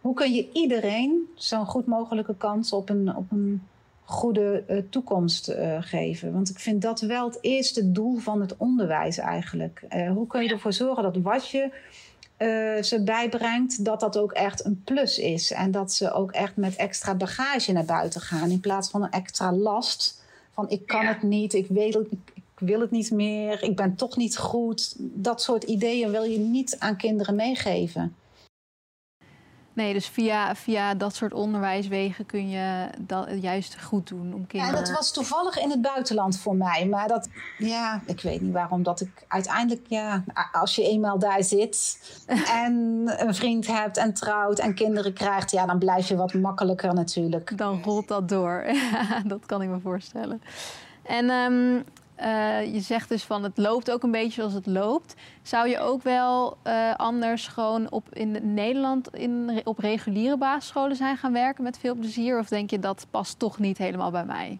hoe 0.00 0.14
kun 0.14 0.32
je 0.32 0.48
iedereen 0.52 1.28
zo'n 1.34 1.66
goed 1.66 1.86
mogelijke 1.86 2.34
kans 2.36 2.72
op 2.72 2.88
een, 2.88 3.16
op 3.16 3.30
een 3.30 3.62
goede 4.04 4.64
uh, 4.68 4.82
toekomst 4.90 5.48
uh, 5.48 5.76
geven? 5.80 6.32
Want 6.32 6.50
ik 6.50 6.58
vind 6.58 6.82
dat 6.82 7.00
wel 7.00 7.26
het 7.26 7.38
eerste 7.40 7.92
doel 7.92 8.16
van 8.16 8.40
het 8.40 8.56
onderwijs 8.56 9.18
eigenlijk. 9.18 9.82
Uh, 9.94 10.12
hoe 10.12 10.26
kun 10.26 10.42
je 10.42 10.48
ervoor 10.48 10.72
zorgen 10.72 11.02
dat 11.02 11.16
wat 11.16 11.48
je 11.48 11.70
ze 12.82 13.02
bijbrengt, 13.04 13.84
dat 13.84 14.00
dat 14.00 14.18
ook 14.18 14.32
echt 14.32 14.64
een 14.64 14.82
plus 14.84 15.18
is. 15.18 15.52
En 15.52 15.70
dat 15.70 15.92
ze 15.92 16.12
ook 16.12 16.32
echt 16.32 16.56
met 16.56 16.76
extra 16.76 17.14
bagage 17.14 17.72
naar 17.72 17.84
buiten 17.84 18.20
gaan. 18.20 18.50
In 18.50 18.60
plaats 18.60 18.90
van 18.90 19.02
een 19.02 19.10
extra 19.10 19.52
last. 19.52 20.22
Van 20.52 20.70
ik 20.70 20.86
kan 20.86 21.02
ja. 21.02 21.08
het 21.08 21.22
niet, 21.22 21.54
ik 21.54 21.66
weet 21.68 21.94
het, 21.94 22.06
ik 22.34 22.42
wil 22.58 22.80
het 22.80 22.90
niet 22.90 23.10
meer, 23.10 23.62
ik 23.62 23.76
ben 23.76 23.94
toch 23.94 24.16
niet 24.16 24.38
goed. 24.38 24.94
Dat 24.98 25.42
soort 25.42 25.64
ideeën 25.64 26.10
wil 26.10 26.22
je 26.22 26.38
niet 26.38 26.76
aan 26.78 26.96
kinderen 26.96 27.34
meegeven. 27.34 28.14
Nee, 29.80 29.92
dus 29.92 30.08
via, 30.08 30.54
via 30.54 30.94
dat 30.94 31.14
soort 31.14 31.32
onderwijswegen 31.32 32.26
kun 32.26 32.48
je 32.48 32.88
dat 32.98 33.28
juist 33.40 33.82
goed 33.82 34.08
doen 34.08 34.34
om 34.34 34.46
kinderen... 34.46 34.74
Ja, 34.74 34.80
dat 34.80 34.90
was 34.96 35.12
toevallig 35.12 35.58
in 35.58 35.70
het 35.70 35.82
buitenland 35.82 36.38
voor 36.38 36.56
mij. 36.56 36.86
Maar 36.86 37.08
dat, 37.08 37.28
ja, 37.58 38.02
ik 38.06 38.20
weet 38.20 38.40
niet 38.40 38.52
waarom 38.52 38.82
dat 38.82 39.00
ik 39.00 39.10
uiteindelijk, 39.28 39.86
ja, 39.88 40.24
als 40.52 40.74
je 40.74 40.82
eenmaal 40.82 41.18
daar 41.18 41.44
zit 41.44 41.98
en 42.64 42.74
een 43.16 43.34
vriend 43.34 43.66
hebt 43.66 43.96
en 43.96 44.14
trouwt 44.14 44.58
en 44.58 44.74
kinderen 44.74 45.12
krijgt, 45.12 45.50
ja, 45.50 45.66
dan 45.66 45.78
blijf 45.78 46.08
je 46.08 46.16
wat 46.16 46.34
makkelijker 46.34 46.94
natuurlijk. 46.94 47.58
Dan 47.58 47.82
rolt 47.82 48.08
dat 48.08 48.28
door. 48.28 48.64
dat 49.24 49.46
kan 49.46 49.62
ik 49.62 49.68
me 49.68 49.80
voorstellen. 49.80 50.42
En 51.02 51.30
um, 51.30 51.84
uh, 52.22 52.74
je 52.74 52.80
zegt 52.80 53.08
dus 53.08 53.22
van 53.22 53.42
het 53.42 53.58
loopt 53.58 53.90
ook 53.90 54.02
een 54.02 54.10
beetje 54.10 54.32
zoals 54.32 54.52
het 54.52 54.66
loopt. 54.66 55.14
Zou 55.42 55.68
je 55.68 55.78
ook 55.78 56.02
wel 56.02 56.56
uh, 56.66 56.94
anders 56.96 57.46
gewoon 57.46 57.90
op, 57.90 58.14
in 58.14 58.54
Nederland 58.54 59.14
in, 59.14 59.60
op 59.64 59.78
reguliere 59.78 60.36
basisscholen 60.36 60.96
zijn 60.96 61.16
gaan 61.16 61.32
werken 61.32 61.62
met 61.62 61.78
veel 61.78 61.94
plezier? 61.94 62.38
Of 62.38 62.48
denk 62.48 62.70
je 62.70 62.78
dat 62.78 63.06
past 63.10 63.38
toch 63.38 63.58
niet 63.58 63.78
helemaal 63.78 64.10
bij 64.10 64.24
mij? 64.24 64.58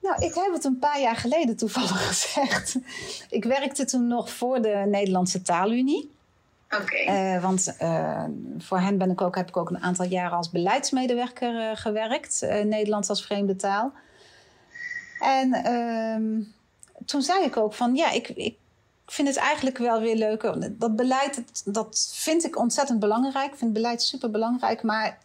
Nou, 0.00 0.24
ik 0.24 0.34
heb 0.34 0.52
het 0.52 0.64
een 0.64 0.78
paar 0.78 1.00
jaar 1.00 1.16
geleden 1.16 1.56
toevallig 1.56 2.06
gezegd. 2.08 2.76
Ik 3.30 3.44
werkte 3.44 3.84
toen 3.84 4.06
nog 4.06 4.30
voor 4.30 4.62
de 4.62 4.84
Nederlandse 4.86 5.42
Taalunie. 5.42 6.14
Oké. 6.70 6.82
Okay. 6.82 7.34
Uh, 7.34 7.42
want 7.42 7.76
voor 8.58 8.80
hen 8.80 8.98
ben 8.98 9.10
ik 9.10 9.20
ook, 9.20 9.36
heb 9.36 9.48
ik 9.48 9.56
ook 9.56 9.70
een 9.70 9.82
aantal 9.82 10.06
jaren 10.06 10.36
als 10.36 10.50
beleidsmedewerker 10.50 11.76
gewerkt. 11.76 12.46
Nederlands 12.64 13.08
als 13.08 13.24
vreemde 13.24 13.56
taal. 13.56 13.92
En 15.20 15.52
ehm, 15.52 16.42
toen 17.04 17.22
zei 17.22 17.44
ik 17.44 17.56
ook 17.56 17.74
van 17.74 17.94
ja, 17.94 18.10
ik, 18.10 18.28
ik 18.28 18.56
vind 19.06 19.28
het 19.28 19.36
eigenlijk 19.36 19.78
wel 19.78 20.00
weer 20.00 20.16
leuk. 20.16 20.42
Dat 20.70 20.96
beleid, 20.96 21.42
dat 21.64 22.10
vind 22.14 22.44
ik 22.44 22.58
ontzettend 22.58 23.00
belangrijk. 23.00 23.52
Ik 23.52 23.58
vind 23.58 23.72
beleid 23.72 24.02
super 24.02 24.30
belangrijk. 24.30 24.82
Maar 24.82 25.18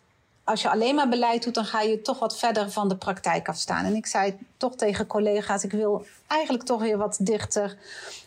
als 0.44 0.62
je 0.62 0.70
alleen 0.70 0.96
maar 0.96 1.10
beleid 1.10 1.44
doet, 1.44 1.54
dan 1.54 1.66
ga 1.66 1.82
je 1.82 2.02
toch 2.02 2.20
wat 2.20 2.38
verder 2.38 2.72
van 2.72 2.90
de 2.90 2.98
praktijk 2.98 3.48
afstaan. 3.48 3.86
En 3.86 3.96
ik 3.96 4.06
zei 4.06 4.38
toch 4.58 4.76
tegen 4.76 5.08
collega's: 5.08 5.64
ik 5.64 5.72
wil 5.72 6.06
eigenlijk 6.28 6.64
toch 6.64 6.82
weer 6.82 6.98
wat 6.98 7.18
dichter. 7.22 7.78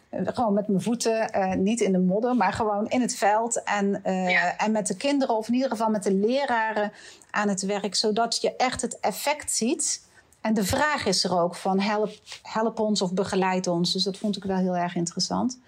Eh, 0.09 0.21
gewoon 0.35 0.53
met 0.53 0.69
mijn 0.69 0.83
voeten, 0.83 1.31
uh, 1.37 1.55
niet 1.55 1.81
in 1.81 1.93
de 1.93 1.99
modder, 1.99 2.37
maar 2.37 2.53
gewoon 2.53 2.89
in 2.89 3.01
het 3.01 3.17
veld. 3.17 3.63
En, 3.63 4.03
uh, 4.07 4.31
ja. 4.31 4.57
en 4.57 4.73
met 4.73 4.87
de 4.87 4.97
kinderen, 4.97 5.37
of 5.37 5.49
in 5.49 5.55
ieder 5.55 5.71
geval 5.71 5.89
met 5.89 6.03
de 6.03 6.15
leraren 6.15 6.93
aan 7.31 7.49
het 7.49 7.63
werk. 7.63 7.95
Zodat 7.95 8.41
je 8.41 8.57
echt 8.57 8.83
het 8.83 9.01
effect 9.01 9.53
ziet 9.53 10.03
en 10.45 10.55
de 10.55 10.65
vraag 10.65 11.07
is 11.07 11.25
er 11.25 11.41
ook 11.41 11.55
van 11.55 11.81
help, 11.81 12.13
help 12.43 12.79
ons 12.79 13.03
of 13.03 13.13
begeleid 13.13 13.67
ons. 13.67 13.93
Dus 13.93 14.03
dat 14.03 14.17
vond 14.17 14.37
ik 14.37 14.45
wel 14.45 14.57
heel 14.57 14.77
erg 14.77 14.95
interessant. 14.95 15.59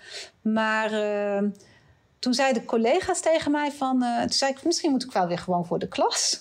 Maar 0.40 0.92
uh, 0.92 1.50
toen 2.18 2.34
zeiden 2.34 2.64
collega's 2.64 3.20
tegen 3.20 3.50
mij 3.50 3.72
van... 3.72 4.02
Uh, 4.02 4.20
toen 4.20 4.30
zei 4.30 4.52
ik, 4.52 4.64
misschien 4.64 4.90
moet 4.90 5.04
ik 5.04 5.12
wel 5.12 5.26
weer 5.26 5.38
gewoon 5.38 5.66
voor 5.66 5.78
de 5.78 5.88
klas. 5.88 6.40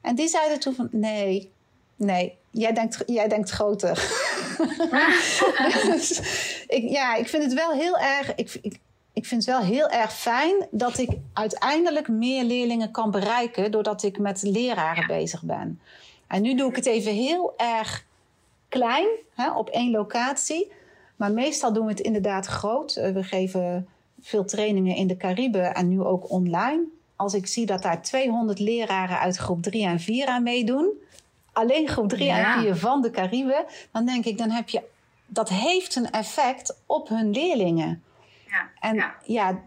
En 0.00 0.14
die 0.14 0.28
zeiden 0.28 0.60
toen 0.60 0.74
van, 0.74 0.88
nee, 0.90 1.52
nee, 1.96 2.38
jij 2.50 2.72
denkt, 2.72 3.02
jij 3.06 3.28
denkt 3.28 3.50
groter. 3.50 3.94
dus 5.90 6.18
ik, 6.66 6.90
ja, 6.90 7.14
ik 7.14 7.28
vind 7.28 7.42
het 7.42 7.54
wel 7.54 7.72
heel 7.72 7.98
erg... 7.98 8.34
Ik, 8.34 8.58
ik, 8.62 8.78
ik 9.12 9.26
vind 9.26 9.46
het 9.46 9.54
wel 9.54 9.64
heel 9.64 9.88
erg 9.88 10.12
fijn 10.12 10.66
dat 10.70 10.98
ik 10.98 11.10
uiteindelijk 11.32 12.08
meer 12.08 12.44
leerlingen 12.44 12.90
kan 12.90 13.10
bereiken... 13.10 13.70
doordat 13.70 14.02
ik 14.02 14.18
met 14.18 14.42
leraren 14.42 15.06
bezig 15.06 15.42
ben. 15.42 15.80
En 16.32 16.42
nu 16.42 16.54
doe 16.54 16.70
ik 16.70 16.76
het 16.76 16.86
even 16.86 17.12
heel 17.12 17.54
erg 17.56 18.06
klein, 18.68 19.06
hè, 19.34 19.50
op 19.50 19.68
één 19.68 19.90
locatie. 19.90 20.72
Maar 21.16 21.32
meestal 21.32 21.72
doen 21.72 21.84
we 21.84 21.90
het 21.90 22.00
inderdaad 22.00 22.46
groot. 22.46 22.96
Eh, 22.96 23.12
we 23.12 23.22
geven 23.22 23.88
veel 24.20 24.44
trainingen 24.44 24.96
in 24.96 25.06
de 25.06 25.16
Cariben 25.16 25.74
en 25.74 25.88
nu 25.88 26.02
ook 26.02 26.30
online. 26.30 26.82
Als 27.16 27.34
ik 27.34 27.46
zie 27.46 27.66
dat 27.66 27.82
daar 27.82 28.02
200 28.02 28.58
leraren 28.58 29.18
uit 29.18 29.36
groep 29.36 29.62
3 29.62 29.84
en 29.84 30.00
4 30.00 30.26
aan 30.26 30.42
meedoen, 30.42 30.90
alleen 31.52 31.88
groep 31.88 32.08
3 32.08 32.24
ja. 32.24 32.56
en 32.56 32.62
4 32.62 32.76
van 32.76 33.02
de 33.02 33.10
Cariben, 33.10 33.64
dan 33.90 34.06
denk 34.06 34.24
ik, 34.24 34.38
dan 34.38 34.50
heb 34.50 34.68
je, 34.68 34.82
dat 35.26 35.48
heeft 35.48 35.96
een 35.96 36.10
effect 36.10 36.78
op 36.86 37.08
hun 37.08 37.30
leerlingen. 37.30 38.02
Ja. 38.46 38.70
En 38.80 38.94
ja. 38.94 39.14
ja, 39.24 39.60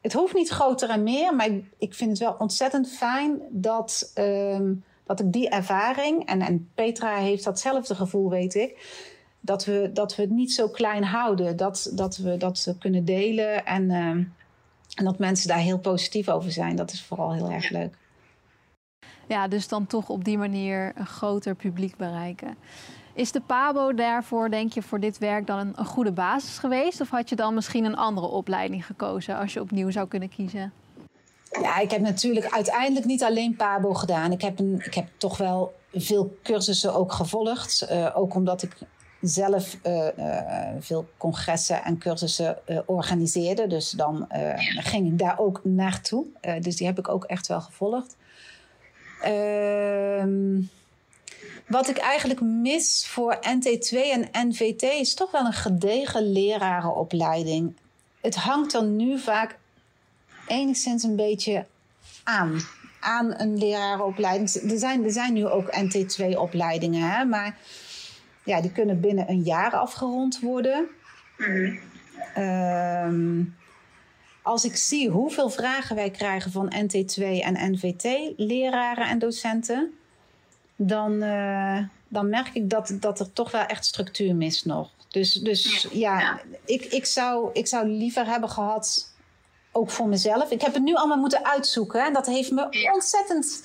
het 0.00 0.12
hoeft 0.12 0.34
niet 0.34 0.48
groter 0.48 0.90
en 0.90 1.02
meer, 1.02 1.34
maar 1.34 1.48
ik 1.78 1.94
vind 1.94 2.10
het 2.10 2.18
wel 2.18 2.36
ontzettend 2.38 2.88
fijn 2.88 3.40
dat. 3.50 4.12
Um, 4.14 4.84
dat 5.10 5.20
ik 5.20 5.32
die 5.32 5.48
ervaring, 5.48 6.26
en, 6.26 6.40
en 6.40 6.70
Petra 6.74 7.16
heeft 7.16 7.44
datzelfde 7.44 7.94
gevoel, 7.94 8.30
weet 8.30 8.54
ik, 8.54 8.78
dat 9.40 9.64
we, 9.64 9.90
dat 9.92 10.16
we 10.16 10.22
het 10.22 10.30
niet 10.30 10.52
zo 10.52 10.68
klein 10.68 11.04
houden. 11.04 11.56
Dat, 11.56 11.90
dat 11.94 12.16
we 12.16 12.36
dat 12.36 12.74
kunnen 12.78 13.04
delen 13.04 13.66
en, 13.66 13.82
uh, 13.90 14.08
en 14.94 15.04
dat 15.04 15.18
mensen 15.18 15.48
daar 15.48 15.58
heel 15.58 15.78
positief 15.78 16.28
over 16.28 16.52
zijn. 16.52 16.76
Dat 16.76 16.92
is 16.92 17.02
vooral 17.02 17.32
heel 17.32 17.50
erg 17.50 17.70
leuk. 17.70 17.96
Ja, 19.28 19.48
dus 19.48 19.68
dan 19.68 19.86
toch 19.86 20.08
op 20.08 20.24
die 20.24 20.38
manier 20.38 20.92
een 20.94 21.06
groter 21.06 21.54
publiek 21.54 21.96
bereiken. 21.96 22.56
Is 23.14 23.32
de 23.32 23.40
PABO 23.40 23.94
daarvoor, 23.94 24.50
denk 24.50 24.72
je, 24.72 24.82
voor 24.82 25.00
dit 25.00 25.18
werk 25.18 25.46
dan 25.46 25.58
een, 25.58 25.72
een 25.76 25.86
goede 25.86 26.12
basis 26.12 26.58
geweest? 26.58 27.00
Of 27.00 27.10
had 27.10 27.28
je 27.28 27.36
dan 27.36 27.54
misschien 27.54 27.84
een 27.84 27.96
andere 27.96 28.26
opleiding 28.26 28.86
gekozen 28.86 29.36
als 29.36 29.52
je 29.52 29.60
opnieuw 29.60 29.90
zou 29.90 30.08
kunnen 30.08 30.28
kiezen? 30.28 30.72
Ja, 31.50 31.78
ik 31.78 31.90
heb 31.90 32.00
natuurlijk 32.00 32.52
uiteindelijk 32.52 33.06
niet 33.06 33.22
alleen 33.22 33.56
PABO 33.56 33.94
gedaan. 33.94 34.32
Ik 34.32 34.40
heb, 34.40 34.58
een, 34.58 34.82
ik 34.84 34.94
heb 34.94 35.06
toch 35.16 35.36
wel 35.36 35.74
veel 35.92 36.38
cursussen 36.42 36.94
ook 36.94 37.12
gevolgd. 37.12 37.86
Uh, 37.90 38.10
ook 38.14 38.34
omdat 38.34 38.62
ik 38.62 38.76
zelf 39.20 39.76
uh, 39.86 40.06
uh, 40.18 40.68
veel 40.78 41.08
congressen 41.16 41.84
en 41.84 41.98
cursussen 41.98 42.58
organiseerde. 42.86 43.66
Dus 43.66 43.90
dan 43.90 44.26
ging 44.76 45.06
ik 45.06 45.18
daar 45.18 45.38
ook 45.38 45.60
naartoe. 45.64 46.24
dus 46.60 46.76
die 46.76 46.86
heb 46.86 46.98
ik 46.98 47.08
ook 47.08 47.24
echt 47.24 47.46
wel 47.46 47.60
gevolgd. 47.60 48.16
Ehm, 49.22 50.60
wat 51.66 51.88
ik 51.88 51.96
eigenlijk 51.96 52.40
mis 52.40 53.06
voor 53.06 53.38
NT2 53.40 53.96
en 53.96 54.48
NVT 54.48 54.82
is 54.82 55.14
toch 55.14 55.30
wel 55.30 55.44
een 55.46 55.52
gedegen 55.52 56.32
lerarenopleiding. 56.32 57.76
Het 58.20 58.36
hangt 58.36 58.72
dan 58.72 58.96
nu 58.96 59.18
vaak 59.18 59.58
enigszins 60.50 61.02
een 61.02 61.16
beetje 61.16 61.66
aan. 62.24 62.60
Aan 63.00 63.40
een 63.40 63.58
lerarenopleiding. 63.58 64.50
Er 64.50 64.78
zijn, 64.78 65.04
er 65.04 65.10
zijn 65.10 65.32
nu 65.32 65.46
ook 65.46 65.76
NT2-opleidingen, 65.76 67.10
hè, 67.10 67.24
maar 67.24 67.56
ja, 68.44 68.60
die 68.60 68.72
kunnen 68.72 69.00
binnen 69.00 69.30
een 69.30 69.42
jaar 69.42 69.72
afgerond 69.72 70.40
worden. 70.40 70.88
Mm. 71.36 71.78
Um, 72.36 73.56
als 74.42 74.64
ik 74.64 74.76
zie 74.76 75.08
hoeveel 75.08 75.50
vragen 75.50 75.96
wij 75.96 76.10
krijgen 76.10 76.50
van 76.50 76.72
NT2 76.74 77.22
en 77.22 77.72
NVT-leraren 77.72 79.08
en 79.08 79.18
docenten, 79.18 79.92
dan, 80.76 81.12
uh, 81.22 81.78
dan 82.08 82.28
merk 82.28 82.50
ik 82.52 82.70
dat, 82.70 82.96
dat 83.00 83.20
er 83.20 83.32
toch 83.32 83.50
wel 83.50 83.64
echt 83.64 83.84
structuur 83.84 84.34
mist 84.34 84.64
nog. 84.64 84.90
Dus, 85.08 85.32
dus 85.32 85.86
ja, 85.92 86.20
ja, 86.20 86.40
Ik, 86.64 86.84
ik, 86.84 87.06
zou, 87.06 87.50
ik 87.52 87.66
zou 87.66 87.88
liever 87.88 88.26
hebben 88.26 88.50
gehad 88.50 89.09
ook 89.72 89.90
voor 89.90 90.08
mezelf. 90.08 90.50
Ik 90.50 90.60
heb 90.60 90.74
het 90.74 90.82
nu 90.82 90.94
allemaal 90.94 91.18
moeten 91.18 91.44
uitzoeken. 91.44 92.04
En 92.04 92.12
dat 92.12 92.26
heeft 92.26 92.50
me 92.50 92.90
ontzettend 92.94 93.62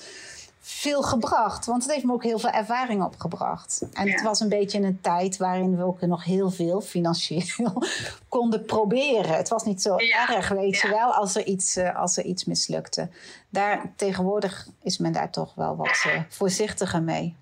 veel 0.60 1.02
gebracht. 1.02 1.66
Want 1.66 1.82
het 1.82 1.92
heeft 1.92 2.04
me 2.04 2.12
ook 2.12 2.22
heel 2.22 2.38
veel 2.38 2.50
ervaring 2.50 3.02
opgebracht. 3.02 3.86
En 3.92 4.06
ja. 4.06 4.12
het 4.12 4.22
was 4.22 4.40
een 4.40 4.48
beetje 4.48 4.78
een 4.78 5.00
tijd 5.00 5.36
waarin 5.36 5.76
we 5.76 5.84
ook 5.84 6.00
nog 6.00 6.24
heel 6.24 6.50
veel 6.50 6.80
financieel 6.80 7.82
konden 8.28 8.64
proberen. 8.64 9.36
Het 9.36 9.48
was 9.48 9.64
niet 9.64 9.82
zo 9.82 10.00
ja. 10.00 10.34
erg, 10.34 10.48
weet 10.48 10.76
je 10.76 10.88
wel, 10.88 11.12
als 11.12 11.36
er, 11.36 11.44
iets, 11.44 11.76
uh, 11.76 11.96
als 11.96 12.16
er 12.16 12.24
iets 12.24 12.44
mislukte. 12.44 13.08
Daar, 13.48 13.92
tegenwoordig 13.96 14.68
is 14.82 14.98
men 14.98 15.12
daar 15.12 15.30
toch 15.30 15.54
wel 15.54 15.76
wat 15.76 16.04
uh, 16.06 16.20
voorzichtiger 16.28 17.02
mee. 17.02 17.36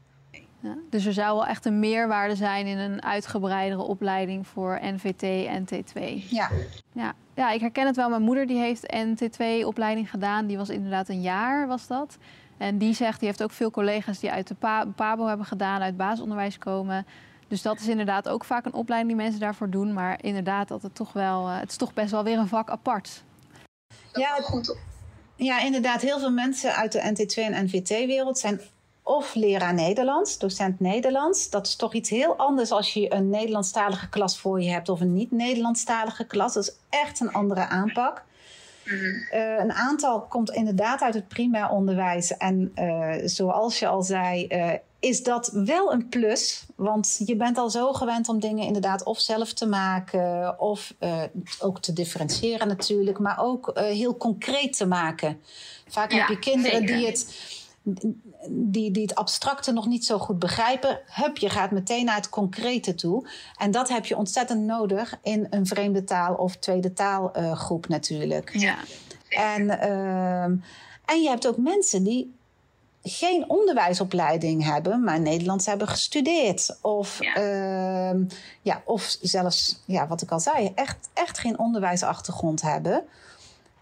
Ja, 0.65 0.77
dus 0.91 1.07
er 1.07 1.13
zou 1.13 1.37
wel 1.37 1.47
echt 1.47 1.65
een 1.65 1.79
meerwaarde 1.79 2.37
zijn 2.37 2.67
in 2.67 2.79
een 2.79 3.03
uitgebreidere 3.03 3.83
opleiding 3.83 4.47
voor 4.47 4.79
NVT 4.83 5.23
en 5.47 5.65
T2. 5.65 6.29
Ja. 6.29 6.51
ja. 6.93 7.15
Ja, 7.35 7.51
ik 7.51 7.61
herken 7.61 7.87
het 7.87 7.97
wel. 7.97 8.09
Mijn 8.09 8.23
moeder 8.23 8.47
die 8.47 8.59
heeft 8.59 8.95
NT2-opleiding 8.95 10.11
gedaan. 10.11 10.47
Die 10.47 10.57
was 10.57 10.69
inderdaad 10.69 11.09
een 11.09 11.21
jaar, 11.21 11.67
was 11.67 11.87
dat. 11.87 12.17
En 12.59 12.79
die 12.79 12.95
zegt, 12.95 13.19
die 13.19 13.29
heeft 13.29 13.43
ook 13.43 13.51
veel 13.51 13.71
collega's 13.71 14.19
die 14.19 14.31
uit 14.31 14.49
de 14.49 14.57
PABO 14.95 15.27
hebben 15.27 15.47
gedaan, 15.47 15.81
uit 15.81 15.97
basisonderwijs 15.97 16.59
komen. 16.59 17.07
Dus 17.49 17.63
dat 17.63 17.81
is 17.81 17.89
inderdaad 17.89 18.29
ook 18.29 18.45
vaak 18.45 18.65
een 18.65 18.75
opleiding 18.75 19.13
die 19.15 19.23
mensen 19.23 19.41
daarvoor 19.41 19.71
doen. 19.71 19.93
Maar 19.93 20.19
inderdaad, 20.23 20.69
dat 20.69 20.83
het 20.83 20.95
toch 20.95 21.13
wel, 21.13 21.47
het 21.47 21.71
is 21.71 21.77
toch 21.77 21.95
best 21.95 22.11
wel 22.11 22.25
weer 22.25 22.39
een 22.39 22.49
vak 22.49 22.71
apart. 22.71 23.23
Ja, 24.13 24.35
goed 24.41 24.77
ja, 25.37 25.61
inderdaad, 25.61 26.01
heel 26.01 26.19
veel 26.19 26.31
mensen 26.31 26.75
uit 26.75 26.93
de 26.93 27.01
NT2 27.01 27.53
en 27.53 27.65
NVT-wereld 27.65 28.39
zijn 28.39 28.61
of 29.05 29.35
leraar 29.35 29.75
Nederlands, 29.75 30.39
docent 30.39 30.81
Nederlands. 30.81 31.51
Dat 31.51 31.67
is 31.67 31.77
toch 31.77 31.95
iets 31.95 32.11
heel 32.11 32.37
anders 32.37 32.71
als 32.71 32.93
je 32.93 33.15
een 33.15 33.31
Nederlandstalige 33.31 34.09
klas 34.09 34.39
voor 34.39 34.61
je 34.61 34.71
hebt 34.71 34.89
of 34.89 35.01
een 35.01 35.13
niet-Nederlandstalige 35.13 36.25
klas. 36.25 36.55
Dat 36.55 36.63
is 36.63 36.77
echt 36.89 37.21
een 37.21 37.33
andere 37.33 37.67
aanpak. 37.67 38.25
Mhm. 38.85 39.05
Eh, 39.31 39.59
een 39.59 39.73
aantal 39.73 40.21
komt 40.21 40.51
inderdaad 40.51 41.01
uit 41.01 41.15
het 41.15 41.29
primair 41.29 41.69
onderwijs. 41.69 42.37
En 42.37 42.73
uh, 42.75 43.15
zoals 43.25 43.79
je 43.79 43.87
al 43.87 44.03
zei, 44.03 44.47
uh, 44.49 44.73
is 44.99 45.23
dat 45.23 45.51
wel 45.53 45.93
een 45.93 46.09
plus. 46.09 46.67
Want 46.77 47.21
je 47.25 47.37
bent 47.37 47.59
al 47.59 47.71
zo 47.71 47.93
gewend 47.93 48.29
om 48.29 48.41
dingen 48.41 48.67
inderdaad 48.67 49.03
of 49.03 49.21
zelf 49.21 49.53
te 49.53 49.67
maken, 49.67 50.61
of 50.61 50.95
ook 51.59 51.81
te 51.81 51.93
differentiëren 51.93 52.69
natuurlijk, 52.69 53.19
maar 53.19 53.39
ook 53.39 53.71
heel 53.75 54.17
concreet 54.17 54.77
te 54.77 54.87
maken. 54.87 55.41
Vaak 55.89 56.13
heb 56.13 56.29
je 56.29 56.39
kinderen 56.39 56.87
die 56.87 57.07
het 57.07 57.27
die, 58.49 58.91
die 58.91 59.03
het 59.03 59.15
abstracte 59.15 59.73
nog 59.73 59.87
niet 59.87 60.05
zo 60.05 60.19
goed 60.19 60.39
begrijpen. 60.39 61.01
Hup, 61.07 61.37
je 61.37 61.51
gaat 61.51 61.71
meteen 61.71 62.05
naar 62.05 62.17
het 62.17 62.29
concrete 62.29 62.95
toe. 62.95 63.29
En 63.59 63.71
dat 63.71 63.89
heb 63.89 64.07
je 64.07 64.17
ontzettend 64.17 64.61
nodig 64.61 65.19
in 65.23 65.47
een 65.51 65.67
vreemde 65.67 66.05
taal 66.05 66.35
of 66.35 66.57
tweede 66.57 66.93
taalgroep 66.93 67.85
uh, 67.85 67.91
natuurlijk. 67.91 68.51
Ja. 68.53 68.77
En, 69.29 69.63
uh, 69.63 70.45
en 71.05 71.23
je 71.23 71.29
hebt 71.29 71.47
ook 71.47 71.57
mensen 71.57 72.03
die 72.03 72.35
geen 73.03 73.51
onderwijsopleiding 73.51 74.65
hebben, 74.65 75.05
maar 75.05 75.21
Nederlands 75.21 75.67
hebben 75.67 75.89
gestudeerd. 75.89 76.79
Of, 76.81 77.19
ja. 77.21 78.13
Uh, 78.13 78.21
ja, 78.63 78.83
of 78.85 79.17
zelfs, 79.21 79.83
ja, 79.85 80.07
wat 80.07 80.23
ik 80.23 80.31
al 80.31 80.41
zei, 80.41 80.73
echt, 80.75 81.09
echt 81.15 81.39
geen 81.39 81.59
onderwijsachtergrond 81.59 82.63
hebben. 82.63 83.05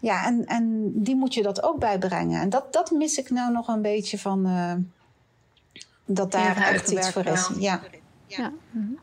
Ja, 0.03 0.25
en, 0.25 0.45
en 0.45 0.91
die 0.93 1.15
moet 1.15 1.33
je 1.33 1.43
dat 1.43 1.63
ook 1.63 1.79
bijbrengen. 1.79 2.41
En 2.41 2.49
dat, 2.49 2.73
dat 2.73 2.91
mis 2.91 3.17
ik 3.17 3.29
nou 3.29 3.51
nog 3.51 3.67
een 3.67 3.81
beetje 3.81 4.19
van 4.19 4.47
uh, 4.47 4.73
dat 6.05 6.31
daar 6.31 6.59
ja, 6.59 6.69
echt 6.69 6.91
iets 6.91 7.09
voor 7.09 7.25
is. 7.25 7.49
Ja. 7.59 7.81
ja. 8.27 8.51
Mhm. 8.69 8.93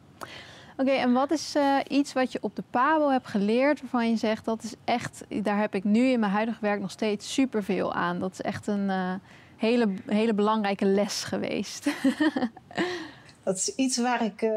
Oké, 0.77 0.91
en 0.91 1.13
wat 1.13 1.31
is 1.31 1.57
uh, 1.57 1.77
iets 1.89 2.13
wat 2.13 2.33
je 2.33 2.39
op 2.43 2.57
de 2.57 2.63
PABO 2.71 3.09
hebt 3.09 3.27
geleerd 3.27 3.81
waarvan 3.81 4.11
je 4.11 4.17
zegt 4.17 4.45
dat 4.45 4.63
is 4.63 4.75
echt, 4.85 5.25
daar 5.43 5.59
heb 5.59 5.75
ik 5.75 5.85
nu 5.85 6.07
in 6.07 6.21
mijn 6.21 6.33
huidige 6.33 6.61
werk 6.61 6.81
nog 6.81 6.91
steeds 6.91 7.33
superveel 7.33 7.95
aan. 7.95 8.19
Dat 8.19 8.33
is 8.33 8.41
echt 8.41 8.67
een 8.67 8.89
uh, 8.89 9.15
hele, 9.57 9.95
hele 10.07 10.35
belangrijke 10.35 10.85
les 10.85 11.25
geweest. 11.25 11.91
dat 13.45 13.57
is 13.57 13.75
iets 13.75 13.97
waar 13.97 14.25
ik 14.25 14.51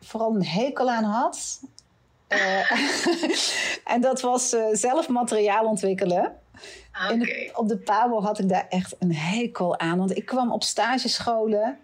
vooral 0.00 0.34
een 0.34 0.46
hekel 0.46 0.90
aan 0.90 1.04
had. 1.04 1.60
Uh, 2.28 2.70
en 3.94 4.00
dat 4.00 4.20
was 4.20 4.54
uh, 4.54 4.64
zelf 4.72 5.08
materiaal 5.08 5.64
ontwikkelen. 5.64 6.32
Okay. 7.12 7.52
op 7.54 7.68
de 7.68 7.78
PABO 7.78 8.22
had 8.22 8.38
ik 8.38 8.48
daar 8.48 8.66
echt 8.68 8.94
een 8.98 9.14
hekel 9.14 9.78
aan. 9.78 9.98
Want 9.98 10.16
ik 10.16 10.26
kwam 10.26 10.52
op 10.52 10.62
stagescholen 10.62 11.78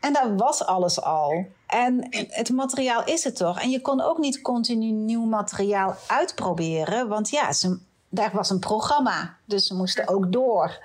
en 0.00 0.12
daar 0.12 0.36
was 0.36 0.64
alles 0.64 1.02
al. 1.02 1.46
En 1.66 2.06
het 2.30 2.50
materiaal 2.50 3.04
is 3.04 3.24
het 3.24 3.36
toch. 3.36 3.60
En 3.60 3.70
je 3.70 3.80
kon 3.80 4.00
ook 4.00 4.18
niet 4.18 4.40
continu 4.40 4.90
nieuw 4.90 5.24
materiaal 5.24 5.96
uitproberen. 6.06 7.08
Want 7.08 7.30
ja, 7.30 7.52
ze, 7.52 7.78
daar 8.08 8.30
was 8.32 8.50
een 8.50 8.58
programma. 8.58 9.36
Dus 9.44 9.66
ze 9.66 9.74
moesten 9.74 10.08
ook 10.08 10.32
door. 10.32 10.78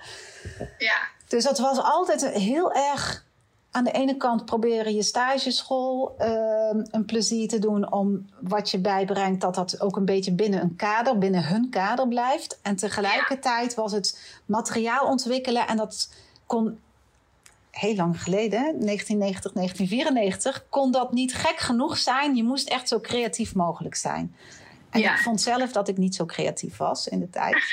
Ja. 0.78 0.98
Dus 1.28 1.44
dat 1.44 1.60
was 1.60 1.78
altijd 1.78 2.28
heel 2.28 2.74
erg 2.74 3.26
aan 3.72 3.84
de 3.84 3.92
ene 3.92 4.18
kant 4.18 4.46
proberen 4.46 4.96
je 4.96 5.04
stageschool 5.04 6.16
uh, 6.20 6.84
een 6.92 7.06
plezier 7.06 7.48
te 7.48 7.60
doen 7.60 7.92
om 7.92 8.30
wat 8.40 8.72
je 8.72 8.80
bijbrengt, 8.80 9.42
dat 9.42 9.56
dat 9.56 9.82
ook 9.82 9.96
een 9.96 10.06
beetje 10.06 10.34
binnen 10.34 10.62
een 10.62 10.76
kader, 10.76 11.18
binnen 11.18 11.46
hun 11.46 11.70
kader 11.70 12.08
blijft. 12.08 12.60
En 12.62 12.76
tegelijkertijd 12.76 13.74
was 13.74 13.92
het 13.92 14.40
materiaal 14.46 15.06
ontwikkelen 15.06 15.68
en 15.68 15.78
dat 15.78 16.14
kon 16.46 16.80
heel 17.72 17.96
lang 17.96 18.24
geleden, 18.24 18.62
1990, 18.62 19.52
1994, 19.52 20.66
kon 20.70 20.92
dat 20.92 21.14
niet 21.14 21.34
gek 21.34 21.60
genoeg 21.60 21.98
zijn. 21.98 22.36
Je 22.36 22.44
moest 22.44 22.70
echt 22.70 22.88
zo 22.88 23.00
creatief 23.00 23.56
mogelijk 23.56 23.96
zijn. 23.96 24.36
En 24.90 25.00
ja. 25.00 25.14
ik 25.14 25.20
vond 25.20 25.42
zelf 25.42 25.72
dat 25.72 25.88
ik 25.88 25.98
niet 25.98 26.16
zo 26.16 26.26
creatief 26.26 26.78
was 26.78 27.08
in 27.08 27.20
de 27.20 27.30
tijd. 27.30 27.64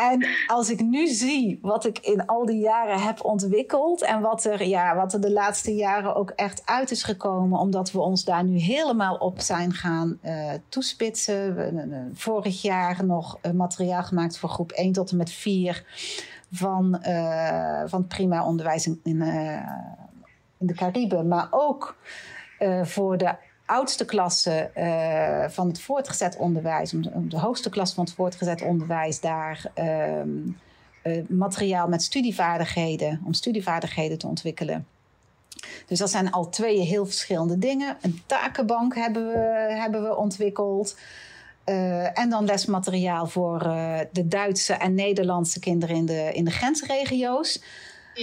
En 0.00 0.26
als 0.46 0.70
ik 0.70 0.80
nu 0.80 1.06
zie 1.06 1.58
wat 1.62 1.84
ik 1.84 1.98
in 1.98 2.26
al 2.26 2.46
die 2.46 2.58
jaren 2.58 3.00
heb 3.00 3.24
ontwikkeld 3.24 4.02
en 4.02 4.20
wat 4.20 4.44
er, 4.44 4.66
ja, 4.66 4.96
wat 4.96 5.12
er 5.12 5.20
de 5.20 5.32
laatste 5.32 5.74
jaren 5.74 6.14
ook 6.14 6.30
echt 6.30 6.62
uit 6.64 6.90
is 6.90 7.02
gekomen, 7.02 7.58
omdat 7.58 7.92
we 7.92 8.00
ons 8.00 8.24
daar 8.24 8.44
nu 8.44 8.58
helemaal 8.58 9.16
op 9.16 9.40
zijn 9.40 9.72
gaan 9.72 10.18
uh, 10.24 10.50
toespitsen. 10.68 11.54
We 11.54 12.08
vorig 12.14 12.62
jaar 12.62 13.04
nog 13.04 13.38
materiaal 13.54 14.02
gemaakt 14.02 14.38
voor 14.38 14.48
groep 14.48 14.72
1 14.72 14.92
tot 14.92 15.10
en 15.10 15.16
met 15.16 15.30
4 15.30 15.84
van, 16.52 17.02
uh, 17.06 17.82
van 17.86 18.06
prima 18.06 18.46
onderwijs 18.46 18.86
in, 18.86 19.00
in 19.02 19.18
de 20.58 20.74
Cariben, 20.74 21.28
maar 21.28 21.48
ook 21.50 21.96
voor 22.82 23.18
de 23.18 23.34
oudste 23.70 24.04
klasse 24.04 24.70
uh, 24.76 25.48
van 25.48 25.68
het 25.68 25.80
voortgezet 25.80 26.36
onderwijs, 26.36 26.92
om 26.92 27.28
de 27.28 27.38
hoogste 27.38 27.70
klas 27.70 27.92
van 27.92 28.04
het 28.04 28.12
voortgezet 28.12 28.62
onderwijs, 28.62 29.20
daar 29.20 29.70
um, 29.74 30.58
uh, 31.04 31.22
materiaal 31.28 31.88
met 31.88 32.02
studievaardigheden, 32.02 33.22
om 33.24 33.32
studievaardigheden 33.32 34.18
te 34.18 34.26
ontwikkelen. 34.26 34.86
Dus 35.86 35.98
dat 35.98 36.10
zijn 36.10 36.30
al 36.30 36.48
twee 36.48 36.80
heel 36.80 37.06
verschillende 37.06 37.58
dingen. 37.58 37.96
Een 38.00 38.20
takenbank 38.26 38.94
hebben 38.94 39.26
we, 39.26 39.38
hebben 39.68 40.02
we 40.02 40.16
ontwikkeld. 40.16 40.96
Uh, 41.66 42.18
en 42.18 42.30
dan 42.30 42.44
lesmateriaal 42.44 43.26
voor 43.26 43.58
de 44.12 44.28
Duitse 44.28 44.72
en 44.72 44.94
Nederlandse 44.94 45.60
kinderen 45.60 45.96
in 45.96 46.06
de, 46.06 46.30
in 46.32 46.44
de 46.44 46.50
grensregio's. 46.50 47.62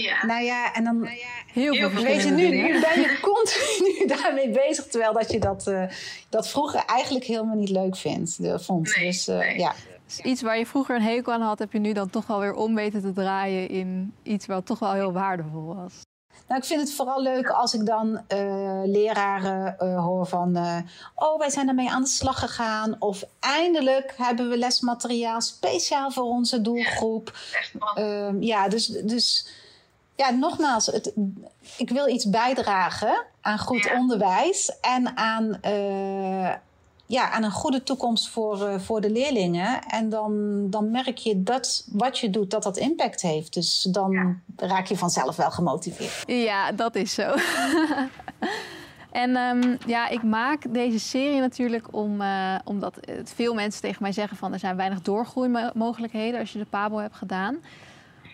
Ja. 0.02 0.26
Nou 0.26 0.42
ja, 0.42 0.74
en 0.74 0.84
dan... 0.84 0.98
Nou 0.98 1.16
ja, 1.16 1.26
heel, 1.52 1.72
heel 1.72 1.90
veel 1.90 2.02
weet 2.02 2.22
je, 2.22 2.30
nu, 2.30 2.48
nu 2.48 2.80
ben 2.80 3.00
je 3.00 3.18
continu 3.20 4.06
daarmee 4.16 4.50
bezig. 4.50 4.86
Terwijl 4.86 5.12
dat 5.12 5.32
je 5.32 5.40
dat, 5.40 5.66
uh, 5.66 5.84
dat 6.28 6.48
vroeger 6.48 6.84
eigenlijk 6.86 7.24
helemaal 7.24 7.56
niet 7.56 7.70
leuk 7.70 7.96
vindt, 7.96 8.42
de, 8.42 8.58
vond. 8.58 8.96
Nee, 8.96 9.06
dus 9.06 9.28
uh, 9.28 9.38
nee. 9.38 9.58
ja. 9.58 9.74
Dus 10.06 10.20
iets 10.20 10.42
waar 10.42 10.58
je 10.58 10.66
vroeger 10.66 10.96
een 10.96 11.02
hekel 11.02 11.32
aan 11.32 11.40
had, 11.40 11.58
heb 11.58 11.72
je 11.72 11.78
nu 11.78 11.92
dan 11.92 12.10
toch 12.10 12.26
wel 12.26 12.40
weer 12.40 12.54
om 12.54 12.74
weten 12.74 13.00
te 13.00 13.12
draaien 13.12 13.68
in 13.68 14.14
iets 14.22 14.46
wat 14.46 14.66
toch 14.66 14.78
wel 14.78 14.92
heel 14.92 15.12
waardevol 15.12 15.74
was. 15.74 15.92
Nou, 16.48 16.60
ik 16.60 16.66
vind 16.66 16.80
het 16.80 16.92
vooral 16.92 17.22
leuk 17.22 17.48
als 17.48 17.74
ik 17.74 17.86
dan 17.86 18.08
uh, 18.08 18.80
leraren 18.84 19.76
uh, 19.78 20.04
hoor 20.04 20.26
van... 20.26 20.56
Uh, 20.56 20.78
oh, 21.14 21.38
wij 21.38 21.50
zijn 21.50 21.68
ermee 21.68 21.90
aan 21.90 22.02
de 22.02 22.08
slag 22.08 22.38
gegaan. 22.38 22.96
Of 22.98 23.24
eindelijk 23.40 24.14
hebben 24.16 24.48
we 24.48 24.58
lesmateriaal 24.58 25.40
speciaal 25.40 26.10
voor 26.10 26.24
onze 26.24 26.60
doelgroep. 26.60 27.38
Ja, 27.94 28.34
ja 28.40 28.68
dus, 28.68 28.86
dus 28.86 29.48
ja, 30.18 30.30
nogmaals, 30.30 30.86
het, 30.86 31.12
ik 31.76 31.90
wil 31.90 32.08
iets 32.08 32.30
bijdragen 32.30 33.24
aan 33.40 33.58
goed 33.58 33.82
Ja. 33.84 33.94
onderwijs 33.98 34.78
en 34.80 35.16
aan, 35.16 35.58
eh, 35.60 36.52
ja, 37.06 37.30
aan 37.30 37.42
een 37.42 37.50
goede 37.50 37.82
toekomst 37.82 38.28
voor, 38.28 38.66
eh, 38.66 38.78
voor 38.80 39.00
de 39.00 39.10
leerlingen. 39.10 39.82
En 39.82 40.08
dan, 40.08 40.62
dan 40.70 40.90
merk 40.90 41.16
je 41.18 41.42
dat 41.42 41.84
wat 41.92 42.18
je 42.18 42.30
doet, 42.30 42.50
dat 42.50 42.62
dat 42.62 42.76
impact 42.76 43.20
heeft. 43.22 43.52
Dus 43.54 43.82
dan 43.82 44.10
Ja. 44.12 44.36
raak 44.66 44.86
je 44.86 44.96
vanzelf 44.96 45.36
wel 45.36 45.50
gemotiveerd. 45.50 46.22
Ja, 46.26 46.72
dat 46.72 46.94
is 46.94 47.14
zo. 47.14 47.34
en 49.10 49.36
ehm, 49.36 49.76
ja, 49.86 50.08
ik 50.08 50.22
maak 50.22 50.74
deze 50.74 50.98
serie 50.98 51.40
natuurlijk 51.40 51.86
om, 51.90 52.20
eh, 52.20 52.54
omdat 52.64 52.94
veel 53.24 53.54
mensen 53.54 53.80
tegen 53.80 54.02
mij 54.02 54.12
zeggen 54.12 54.36
van 54.36 54.52
er 54.52 54.58
zijn 54.58 54.76
weinig 54.76 55.02
doorgroeimogelijkheden 55.02 56.40
als 56.40 56.52
je 56.52 56.58
de 56.58 56.64
PABO 56.64 56.96
hebt 56.98 57.16
gedaan. 57.16 57.56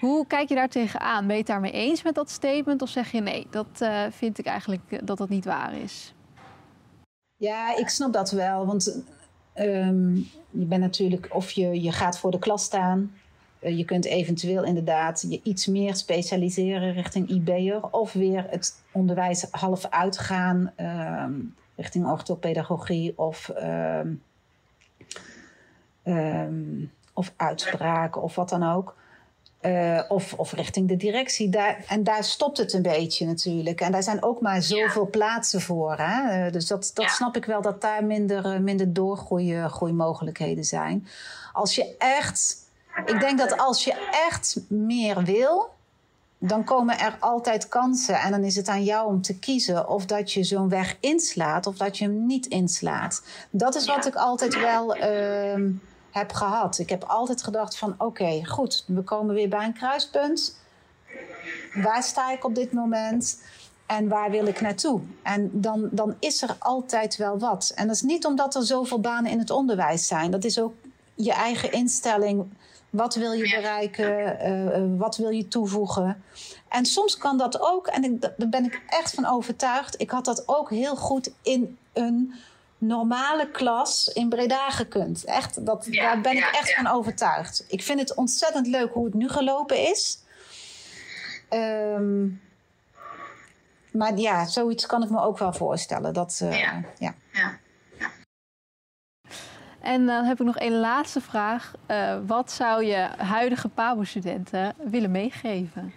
Hoe 0.04 0.26
kijk 0.26 0.48
je 0.48 0.54
daar 0.54 0.68
tegenaan? 0.68 1.26
Ben 1.26 1.32
je 1.32 1.38
het 1.38 1.46
daarmee 1.46 1.72
eens 1.72 2.02
met 2.02 2.14
dat 2.14 2.30
statement 2.30 2.82
of 2.82 2.88
zeg 2.88 3.10
je 3.10 3.20
nee, 3.20 3.46
dat 3.50 3.66
eh, 3.78 4.04
vind 4.10 4.38
ik 4.38 4.46
eigenlijk 4.46 4.82
eh, 4.88 4.98
dat 5.04 5.18
dat 5.18 5.28
niet 5.28 5.44
waar 5.44 5.74
is? 5.74 6.14
Ja, 7.36 7.76
ik 7.76 7.88
snap 7.88 8.12
dat 8.12 8.30
wel. 8.30 8.66
Want 8.66 9.02
ehm, 9.52 10.14
je 10.50 10.64
bent 10.64 10.80
natuurlijk, 10.80 11.28
of 11.30 11.50
je, 11.50 11.82
je 11.82 11.92
gaat 11.92 12.18
voor 12.18 12.30
de 12.30 12.38
klas 12.38 12.64
staan. 12.64 13.12
Eh, 13.58 13.78
je 13.78 13.84
kunt 13.84 14.04
eventueel 14.04 14.64
inderdaad 14.64 15.24
je 15.28 15.40
iets 15.42 15.66
meer 15.66 15.94
specialiseren 15.94 16.92
richting 16.92 17.28
IB'er. 17.28 17.90
Of 17.90 18.12
weer 18.12 18.46
het 18.50 18.82
onderwijs 18.92 19.46
half 19.50 19.86
uitgaan 19.86 20.72
ehm, 20.76 21.32
richting 21.76 22.06
orthopedagogie 22.06 23.18
of, 23.18 23.48
ehm, 23.48 24.14
of 27.12 27.32
uitspraken 27.36 28.22
of 28.22 28.34
wat 28.34 28.48
dan 28.48 28.62
ook. 28.62 29.02
Eh, 29.64 30.00
of, 30.08 30.32
of 30.32 30.52
richting 30.52 30.88
de 30.88 30.96
directie. 30.96 31.48
Daar, 31.48 31.84
en 31.88 32.04
daar 32.04 32.24
stopt 32.24 32.58
het 32.58 32.72
een 32.72 32.82
beetje 32.82 33.26
natuurlijk. 33.26 33.80
En 33.80 33.92
daar 33.92 34.02
zijn 34.02 34.22
ook 34.22 34.40
maar 34.40 34.62
zoveel 34.62 35.10
plaatsen 35.10 35.60
voor. 35.60 35.96
Hè? 35.96 36.44
Eh, 36.46 36.52
dus 36.52 36.66
dat, 36.66 36.90
dat 36.94 37.04
Ja. 37.04 37.10
snap 37.10 37.36
ik 37.36 37.44
wel 37.44 37.62
dat 37.62 37.80
daar 37.80 38.04
minder, 38.04 38.44
eh, 38.44 38.58
minder 38.58 38.92
doorgroeimogelijkheden 38.92 40.64
zijn. 40.64 41.06
Als 41.52 41.74
je 41.74 41.94
echt. 41.98 42.56
Ik 43.06 43.20
denk 43.20 43.38
dat 43.38 43.58
als 43.58 43.84
je 43.84 44.10
echt 44.28 44.56
meer 44.68 45.22
wil. 45.22 45.72
Dan 46.38 46.64
komen 46.64 46.98
er 46.98 47.16
altijd 47.20 47.68
kansen. 47.68 48.14
En 48.20 48.30
dan 48.30 48.44
is 48.44 48.56
het 48.56 48.68
aan 48.68 48.84
jou 48.84 49.06
om 49.06 49.22
te 49.22 49.38
kiezen 49.38 49.88
of 49.88 50.06
dat 50.06 50.32
je 50.32 50.44
zo'n 50.44 50.68
weg 50.68 50.96
inslaat 51.00 51.66
of 51.66 51.76
dat 51.76 51.98
je 51.98 52.04
hem 52.04 52.26
niet 52.26 52.46
inslaat. 52.46 53.22
Dat 53.50 53.74
is 53.74 53.86
wat 53.86 54.06
ik 54.06 54.14
altijd 54.14 54.60
wel 54.60 54.94
ehm, 54.94 55.70
heb 56.14 56.32
gehad. 56.32 56.78
Ik 56.78 56.88
heb 56.88 57.04
altijd 57.04 57.42
gedacht 57.42 57.76
van 57.76 57.94
oké, 57.98 58.44
goed, 58.44 58.84
we 58.86 59.02
komen 59.02 59.34
weer 59.34 59.48
bij 59.48 59.64
een 59.64 59.72
kruispunt. 59.72 60.56
Waar 61.74 62.02
sta 62.02 62.32
ik 62.32 62.44
op 62.44 62.54
dit 62.54 62.72
moment? 62.72 63.42
En 63.86 64.08
waar 64.08 64.30
wil 64.30 64.46
ik 64.46 64.60
naartoe? 64.60 65.00
En 65.22 65.50
dan, 65.52 65.88
dan 65.90 66.14
is 66.18 66.42
er 66.42 66.56
altijd 66.58 67.16
wel 67.16 67.38
wat. 67.38 67.72
En 67.74 67.86
dat 67.86 67.96
is 67.96 68.02
niet 68.02 68.26
omdat 68.26 68.54
er 68.54 68.62
zoveel 68.62 69.00
banen 69.00 69.30
in 69.30 69.38
het 69.38 69.50
onderwijs 69.50 70.06
zijn. 70.06 70.30
Dat 70.30 70.44
is 70.44 70.58
ook 70.58 70.74
je 71.14 71.32
eigen 71.32 71.72
instelling. 71.72 72.44
Wat 72.90 73.14
wil 73.14 73.32
je 73.32 73.50
bereiken? 73.56 74.36
Uh, 74.46 74.98
wat 74.98 75.16
wil 75.16 75.30
je 75.30 75.48
toevoegen? 75.48 76.22
En 76.68 76.86
soms 76.86 77.16
kan 77.16 77.38
dat 77.38 77.60
ook, 77.60 77.86
en 77.86 78.04
ik, 78.04 78.20
daar 78.20 78.48
ben 78.48 78.64
ik 78.64 78.82
echt 78.88 79.14
van 79.14 79.26
overtuigd. 79.26 80.00
Ik 80.00 80.10
had 80.10 80.24
dat 80.24 80.48
ook 80.48 80.70
heel 80.70 80.96
goed 80.96 81.30
in 81.42 81.78
een 81.92 82.34
normale 82.86 83.50
klas 83.50 84.08
in 84.08 84.28
Breda 84.28 84.70
gekund. 84.70 85.24
Echt, 85.24 85.66
dat, 85.66 85.86
daar 85.90 86.20
ben 86.20 86.36
ik 86.36 86.50
echt 86.52 86.74
van 86.74 86.86
overtuigd. 86.86 87.64
Ik 87.68 87.82
vind 87.82 88.00
het 88.00 88.14
ontzettend 88.14 88.66
leuk 88.66 88.92
hoe 88.92 89.04
het 89.04 89.14
nu 89.14 89.28
gelopen 89.28 89.90
is. 89.90 90.18
Um, 91.50 92.40
maar 93.92 94.16
ja, 94.16 94.46
zoiets 94.46 94.86
kan 94.86 95.02
ik 95.02 95.10
me 95.10 95.20
ook 95.20 95.38
wel 95.38 95.52
voorstellen. 95.52 96.12
Dat, 96.12 96.40
uh, 96.42 96.58
ja. 96.58 96.82
ja. 96.98 97.14
ja. 97.32 97.58
En 99.80 100.06
dan 100.06 100.24
heb 100.24 100.40
ik 100.40 100.46
nog 100.46 100.60
een 100.60 100.78
laatste 100.78 101.20
vraag. 101.20 101.74
Uh, 101.90 102.16
wat 102.26 102.52
zou 102.52 102.84
je 102.84 103.08
huidige 103.16 103.68
PABO-studenten 103.68 104.74
willen 104.76 105.10
meegeven? 105.10 105.92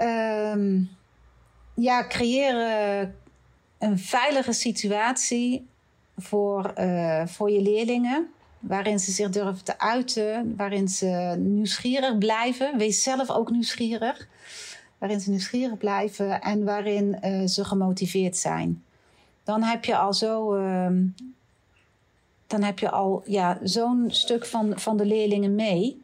Um, 0.00 0.90
ja, 1.74 2.06
creëren 2.06 3.21
een 3.82 3.98
veilige 3.98 4.52
situatie 4.52 5.66
voor, 6.18 6.72
uh, 6.78 7.26
voor 7.26 7.50
je 7.50 7.60
leerlingen. 7.60 8.28
Waarin 8.58 8.98
ze 8.98 9.12
zich 9.12 9.30
durven 9.30 9.64
te 9.64 9.78
uiten, 9.78 10.56
waarin 10.56 10.88
ze 10.88 11.34
nieuwsgierig 11.38 12.18
blijven. 12.18 12.78
Wees 12.78 13.02
zelf 13.02 13.30
ook 13.30 13.50
nieuwsgierig 13.50 14.28
waarin 15.02 15.20
ze 15.20 15.30
nieuwsgierig 15.30 15.78
blijven 15.78 16.40
en 16.40 16.64
waarin 16.64 17.18
uh, 17.24 17.46
ze 17.46 17.64
gemotiveerd 17.64 18.36
zijn. 18.36 18.82
Dan 19.44 19.62
heb 19.62 19.84
je 19.84 19.96
al 19.96 20.14
zo. 20.14 20.56
Uh, 20.56 20.86
dan 22.46 22.62
heb 22.62 22.78
je 22.78 22.90
al 22.90 23.22
ja, 23.26 23.58
zo'n 23.62 24.04
stuk 24.08 24.46
van, 24.46 24.78
van 24.78 24.96
de 24.96 25.04
leerlingen 25.04 25.54
mee. 25.54 26.01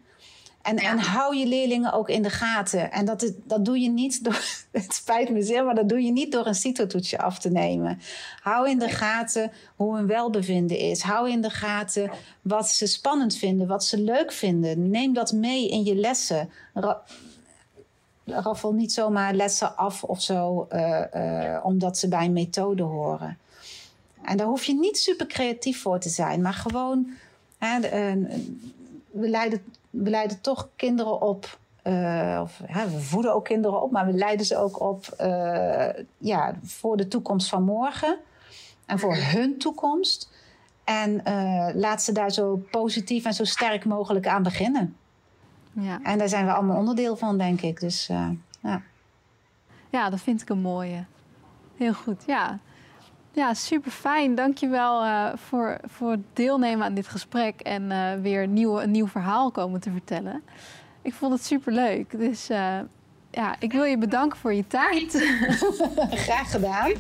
En, 0.62 0.77
ja. 0.77 0.90
en 0.90 0.99
hou 0.99 1.37
je 1.37 1.47
leerlingen 1.47 1.92
ook 1.92 2.09
in 2.09 2.23
de 2.23 2.31
gaten. 2.31 2.92
En 2.92 3.05
dat, 3.05 3.33
dat 3.44 3.64
doe 3.64 3.81
je 3.81 3.88
niet 3.88 4.25
door. 4.25 4.44
Het 4.73 4.94
spijt 4.94 5.31
me 5.31 5.42
zeer, 5.42 5.64
maar 5.64 5.75
dat 5.75 5.88
doe 5.88 6.03
je 6.03 6.12
niet 6.12 6.33
door 6.33 6.47
een 6.47 6.55
CITO-toetsje 6.55 7.18
af 7.18 7.38
te 7.38 7.51
nemen. 7.51 8.01
Hou 8.40 8.71
in 8.71 8.79
de 8.79 8.88
gaten 8.88 9.53
hoe 9.77 9.97
hun 9.97 10.07
welbevinden 10.07 10.79
is. 10.79 11.03
Hou 11.03 11.31
in 11.31 11.40
de 11.40 11.51
gaten 11.51 12.11
wat 12.42 12.68
ze 12.68 12.87
spannend 12.87 13.37
vinden, 13.37 13.66
wat 13.66 13.85
ze 13.85 14.01
leuk 14.01 14.33
vinden. 14.33 14.90
Neem 14.90 15.12
dat 15.12 15.33
mee 15.33 15.68
in 15.68 15.85
je 15.85 15.94
lessen 15.94 16.51
raffel 18.31 18.73
niet 18.73 18.92
zomaar 18.92 19.35
lessen 19.35 19.77
af 19.77 20.05
of 20.05 20.23
zo, 20.23 20.66
uh, 20.73 21.01
uh, 21.14 21.61
omdat 21.62 21.99
ze 21.99 22.09
bij 22.09 22.25
een 22.25 22.33
methode 22.33 22.83
horen. 22.83 23.38
En 24.23 24.37
daar 24.37 24.47
hoef 24.47 24.64
je 24.64 24.75
niet 24.75 24.99
super 24.99 25.27
creatief 25.27 25.81
voor 25.81 25.99
te 25.99 26.09
zijn, 26.09 26.40
maar 26.40 26.55
gewoon, 26.55 27.11
hè, 27.59 27.81
we, 29.11 29.29
leiden, 29.29 29.64
we 30.03 30.11
leiden 30.11 30.41
toch 30.41 30.69
kinderen 30.77 31.21
op. 31.21 31.59
Uh, 31.85 32.41
of, 32.43 32.61
hè, 32.65 32.91
we 32.91 33.01
voeden 33.01 33.35
ook 33.35 33.45
kinderen 33.45 33.83
op, 33.83 33.91
maar 33.91 34.07
we 34.07 34.13
leiden 34.13 34.47
ze 34.47 34.57
ook 34.57 34.81
op 34.81 35.17
ja, 36.19 36.55
voor 36.63 36.97
de 36.97 37.09
toekomst 37.09 37.49
van 37.49 37.63
morgen 37.63 38.19
en 38.87 38.99
voor 38.99 39.17
hun 39.17 39.59
toekomst. 39.59 40.31
En 40.85 41.23
laat 41.75 42.03
ze 42.03 42.13
daar 42.13 42.31
zo 42.31 42.63
positief 42.71 43.25
en 43.25 43.35
zo 43.35 43.45
sterk 43.45 43.85
mogelijk 43.85 44.27
aan 44.27 44.43
beginnen. 44.43 44.97
Ja. 45.73 46.01
En 46.03 46.19
daar 46.19 46.29
zijn 46.29 46.47
we 46.47 46.53
allemaal 46.53 46.77
onderdeel 46.77 47.17
van, 47.17 47.39
denk 47.39 47.61
ik. 47.61 47.81
Dus 47.81 48.09
uh, 48.09 48.29
ja. 48.63 48.83
Ja, 49.91 50.11
dat 50.11 50.21
vind 50.21 50.43
ik 50.43 50.49
een 50.49 50.61
mooie. 50.61 51.05
Heel 51.77 51.93
goed, 51.93 52.23
ja. 52.27 52.59
Ja, 53.33 53.55
super 53.55 53.91
fijn. 53.91 54.35
Dankjewel 54.35 55.05
uh, 55.05 55.29
voor, 55.35 55.79
voor 55.85 56.11
het 56.11 56.21
deelnemen 56.33 56.87
aan 56.87 56.95
dit 56.95 57.09
gesprek 57.09 57.61
en 57.61 57.91
uh, 57.91 58.12
weer 58.23 58.47
nieuw, 58.47 58.81
een 58.81 58.91
nieuw 58.91 59.09
verhaal 59.09 59.51
komen 59.51 59.81
te 59.81 59.91
vertellen. 59.91 60.43
Ik 61.03 61.14
vond 61.14 61.33
het 61.33 61.45
super 61.45 61.73
leuk. 61.73 62.19
Dus 62.19 62.47
ja, 63.31 63.57
ik 63.59 63.73
wil 63.73 63.85
je 63.85 63.99
bedanken 63.99 64.38
voor 64.38 64.55
je 64.55 64.67
tijd. 64.67 65.12
Graag 66.27 66.51
gedaan. 66.51 66.93